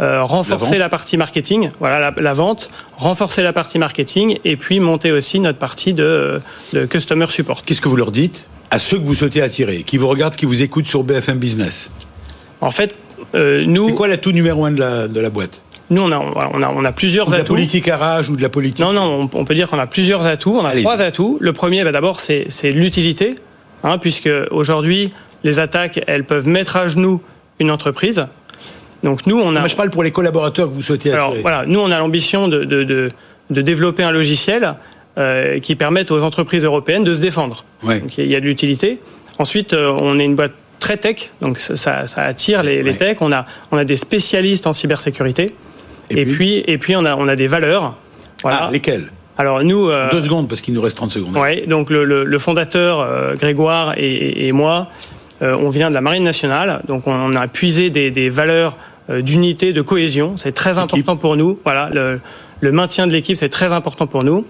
euh, 0.04 0.24
renforcer 0.24 0.74
La 0.78 0.86
la, 0.86 0.90
partie 0.90 1.18
marketing, 1.18 1.70
voilà 1.80 2.00
la, 2.00 2.14
la 2.22 2.34
vente, 2.34 2.70
renforcer 2.98 3.42
la 3.44 3.54
partie 3.54 3.80
marketing 3.80 4.38
et 4.44 4.56
puis 4.58 4.80
monter 4.80 5.12
aussi 5.12 5.40
notre 5.40 5.60
partie 5.60 5.94
de, 5.94 6.42
de 6.74 6.86
customer 6.86 7.28
support. 7.30 7.64
Qu'est-ce 7.64 7.82
que 7.82 7.90
vous 7.90 7.96
leur 7.96 8.12
dites 8.12 8.48
à 8.70 8.80
ceux 8.80 8.98
que 9.00 9.06
vous 9.06 9.16
souhaitez 9.16 9.42
attirer, 9.42 9.84
qui 9.84 9.98
vous 9.98 10.08
regardent, 10.08 10.36
qui 10.36 10.46
vous 10.46 10.62
écoutent 10.64 10.88
sur 10.88 11.04
BFM 11.04 11.38
Business? 11.38 11.90
En 12.62 12.72
fait, 12.72 12.96
euh, 13.36 13.64
nous, 13.66 13.88
C'est 13.88 13.94
quoi 13.96 14.08
l'atout 14.08 14.32
numéro 14.32 14.66
un 14.66 14.72
de 14.72 14.80
la, 14.80 15.08
de 15.08 15.20
la 15.20 15.30
boîte? 15.30 15.62
Nous 15.90 16.02
on 16.02 16.12
a, 16.12 16.18
on 16.18 16.64
a, 16.64 16.70
on 16.70 16.86
a 16.86 16.92
plusieurs 16.92 17.28
Ou 17.28 17.32
de 17.32 17.36
la 17.36 17.42
atouts. 17.42 17.54
politique 17.54 17.88
à 17.88 17.98
rage 17.98 18.30
ou 18.30 18.36
de 18.36 18.42
la 18.42 18.50
politique? 18.50 18.84
Non, 18.86 18.94
non, 18.94 19.30
on, 19.34 19.40
on 19.40 19.46
peut 19.46 19.54
dire 19.54 19.68
qu'on 19.70 19.80
a 19.80 19.86
plusieurs 19.88 20.26
atouts. 20.26 20.58
On 20.60 20.66
a 20.66 20.70
Allez. 20.70 20.82
trois 20.82 21.02
atouts. 21.02 21.38
Le 21.42 21.54
premier, 21.54 21.84
bah, 21.84 21.92
d'abord, 21.92 22.20
c'est 22.20 22.46
c'est 22.50 22.72
l'utilité, 22.72 23.36
hein, 23.84 23.98
puisque 23.98 24.30
aujourd'hui, 24.50 25.12
les 25.44 25.60
attaques, 25.60 26.02
elles 26.08 26.24
peuvent 26.24 26.48
mettre 26.48 26.78
à 26.78 26.88
genoux 26.88 27.22
une 27.60 27.70
entreprise. 27.70 28.26
Donc 29.04 29.26
nous, 29.28 29.40
on 29.40 29.56
a. 29.56 29.60
Moi, 29.60 29.68
je 29.68 29.76
parle 29.76 29.90
pour 29.90 30.04
les 30.04 30.12
collaborateurs 30.12 30.70
que 30.70 30.74
vous 30.74 30.82
souhaitez 30.82 31.10
attirer. 31.10 31.22
Alors 31.24 31.36
voilà, 31.42 31.66
nous, 31.68 31.80
on 31.80 31.92
a 31.92 32.00
l'ambition 32.00 32.48
de, 32.48 32.64
de, 32.64 32.84
de, 32.84 33.10
de 33.50 33.62
développer 33.62 34.04
un 34.04 34.12
logiciel 34.12 34.76
euh, 35.18 35.60
qui 35.60 35.76
permette 35.76 36.10
aux 36.12 36.24
entreprises 36.24 36.64
européennes 36.64 37.04
de 37.04 37.14
se 37.14 37.22
défendre. 37.22 37.66
Ouais. 37.84 38.00
Donc 38.00 38.18
il 38.18 38.28
y 38.32 38.36
a 38.36 38.40
de 38.40 38.46
l'utilité. 38.46 39.00
Ensuite, 39.40 39.74
euh, 39.74 39.92
on 40.00 40.20
est 40.20 40.24
une 40.24 40.36
boîte 40.36 40.54
très 40.80 40.98
tech, 40.98 41.30
donc 41.42 41.60
ça, 41.60 42.04
attire 42.18 42.62
les, 42.64 42.78
les 42.84 42.92
Ouais. 42.92 42.96
techs. 42.98 43.22
On 43.22 43.32
a, 43.32 43.46
on 43.72 43.78
a 43.78 43.84
des 43.84 43.98
spécialistes 43.98 44.68
en 44.68 44.74
cybersécurité. 44.74 45.54
Et 46.10 46.22
Et, 46.22 46.26
puis 46.26 46.36
puis, 46.36 46.64
et 46.68 46.78
puis, 46.78 46.96
on 46.96 47.06
a, 47.06 47.16
on 47.18 47.28
a 47.28 47.36
des 47.36 47.48
valeurs. 47.48 47.96
Voilà. 48.42 48.64
Ah, 48.64 48.70
lesquels 48.72 49.06
Alors 49.38 49.64
nous, 49.64 49.90
euh, 49.90 50.10
Deux 50.12 50.22
secondes, 50.22 50.48
parce 50.50 50.62
qu'il 50.62 50.74
nous 50.74 50.82
reste 50.82 50.98
30 50.98 51.12
secondes. 51.12 51.36
Ouais, 51.38 51.66
donc 51.68 51.90
le, 51.90 52.04
le- 52.04 52.26
le 52.26 52.40
fondateur 52.40 53.00
euh, 53.00 53.36
Grégoire 53.36 53.94
et, 53.98 54.48
et- 54.48 54.52
moi, 54.52 54.88
euh, 55.42 55.56
on 55.62 55.70
vient 55.70 55.90
de 55.90 55.94
la 55.94 56.02
Marine 56.02 56.24
nationale, 56.24 56.82
donc 56.88 57.08
on 57.08 57.36
a 57.36 57.48
puisé 57.48 57.90
des, 57.90 58.12
des 58.12 58.30
valeurs 58.30 58.76
d'unité, 59.10 59.74
de 59.74 59.82
cohésion. 59.82 60.38
C'est 60.38 60.54
très 60.54 60.78
important 60.78 61.18
pour 61.18 61.36
nous. 61.36 61.60
Voilà, 61.64 61.90
le, 61.94 62.20
le 62.62 62.72
maintien 62.72 63.08
de 63.08 63.12
l'équipe, 63.12 63.38
c'est 63.38 63.50
très 63.50 63.72
important 63.72 64.08
pour 64.08 64.24
nous. 64.24 64.46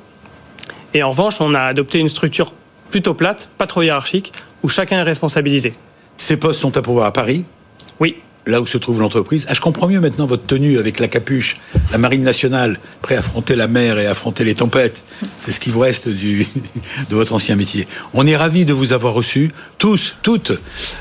Et 0.93 1.01
en 1.01 1.09
revanche, 1.09 1.41
on 1.41 1.55
a 1.55 1.61
adopté 1.61 1.99
une 1.99 2.09
structure 2.09 2.53
plutôt 2.91 3.15
plate, 3.15 3.49
pas 3.57 3.65
trop 3.65 3.81
hiérarchique, 3.81 4.31
où 4.61 4.69
chacun 4.69 4.99
est 4.99 5.03
responsabilisé. 5.03 5.73
Ces 6.17 6.37
postes 6.37 6.59
sont 6.59 6.77
à 6.77 6.81
pourvoir 6.81 7.07
à 7.07 7.13
Paris, 7.13 7.43
Oui, 7.99 8.17
là 8.45 8.61
où 8.61 8.65
se 8.65 8.77
trouve 8.77 8.99
l'entreprise. 8.99 9.45
Ah, 9.49 9.53
je 9.53 9.61
comprends 9.61 9.87
mieux 9.87 9.99
maintenant 9.99 10.25
votre 10.25 10.45
tenue 10.45 10.77
avec 10.77 10.99
la 10.99 11.07
capuche, 11.07 11.59
la 11.91 11.97
marine 11.97 12.23
nationale, 12.23 12.79
prêt 13.01 13.15
à 13.15 13.19
affronter 13.19 13.55
la 13.55 13.67
mer 13.67 13.99
et 13.99 14.05
à 14.05 14.11
affronter 14.11 14.43
les 14.43 14.55
tempêtes. 14.55 15.03
C'est 15.39 15.51
ce 15.51 15.59
qui 15.59 15.69
vous 15.69 15.79
reste 15.79 16.09
du, 16.09 16.47
de 17.09 17.15
votre 17.15 17.33
ancien 17.33 17.55
métier. 17.55 17.87
On 18.13 18.27
est 18.27 18.35
ravis 18.35 18.65
de 18.65 18.73
vous 18.73 18.93
avoir 18.93 19.13
reçus, 19.13 19.51
tous, 19.77 20.15
toutes. 20.23 20.51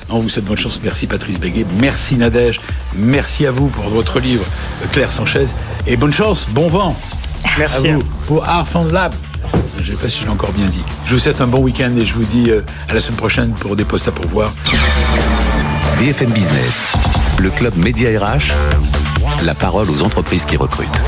On 0.09 0.21
vous 0.21 0.29
souhaite 0.29 0.45
bonne 0.45 0.59
chance. 0.59 0.81
Merci 0.83 1.07
Patrice 1.07 1.39
Béguet, 1.41 1.67
merci 1.81 2.17
Nadège, 2.17 2.61
merci 2.95 3.47
à 3.47 3.51
vous 3.51 3.69
pour 3.69 3.85
votre 3.85 4.21
livre 4.21 4.45
euh, 4.83 4.87
Claire 4.93 5.13
Sanchez. 5.13 5.47
Et 5.87 5.97
bonne 5.97 6.13
chance, 6.13 6.47
bon 6.51 6.69
vent 6.69 6.97
merci. 7.59 7.89
à 7.89 7.95
vous 7.95 8.05
pour 8.27 8.45
Art 8.45 8.69
Fund 8.69 8.91
Lab. 8.93 9.13
Je 9.77 9.91
ne 9.91 9.97
sais 9.97 10.03
pas 10.03 10.09
si 10.09 10.21
je 10.21 10.25
l'ai 10.27 10.31
encore 10.31 10.53
bien 10.53 10.67
dit. 10.67 10.83
Je 11.07 11.15
vous 11.15 11.19
souhaite 11.19 11.41
un 11.41 11.47
bon 11.47 11.59
week-end 11.59 11.91
et 11.97 12.05
je 12.07 12.15
vous 12.15 12.25
dis 12.25 12.51
euh, 12.51 12.61
à 12.89 12.95
la 12.95 13.01
semaine 13.01 13.17
prochaine 13.17 13.53
pour 13.53 13.77
des 13.77 13.85
postes 13.85 14.09
à 14.09 14.13
pourvoir. 14.13 14.53
BFM 15.99 16.31
Business, 16.31 16.93
le 17.43 17.51
club 17.51 17.77
Média 17.77 18.09
RH, 18.21 18.53
la 19.45 19.55
parole 19.55 19.91
aux 19.91 20.03
entreprises 20.03 20.47
qui 20.47 20.57
recrutent. 20.57 21.03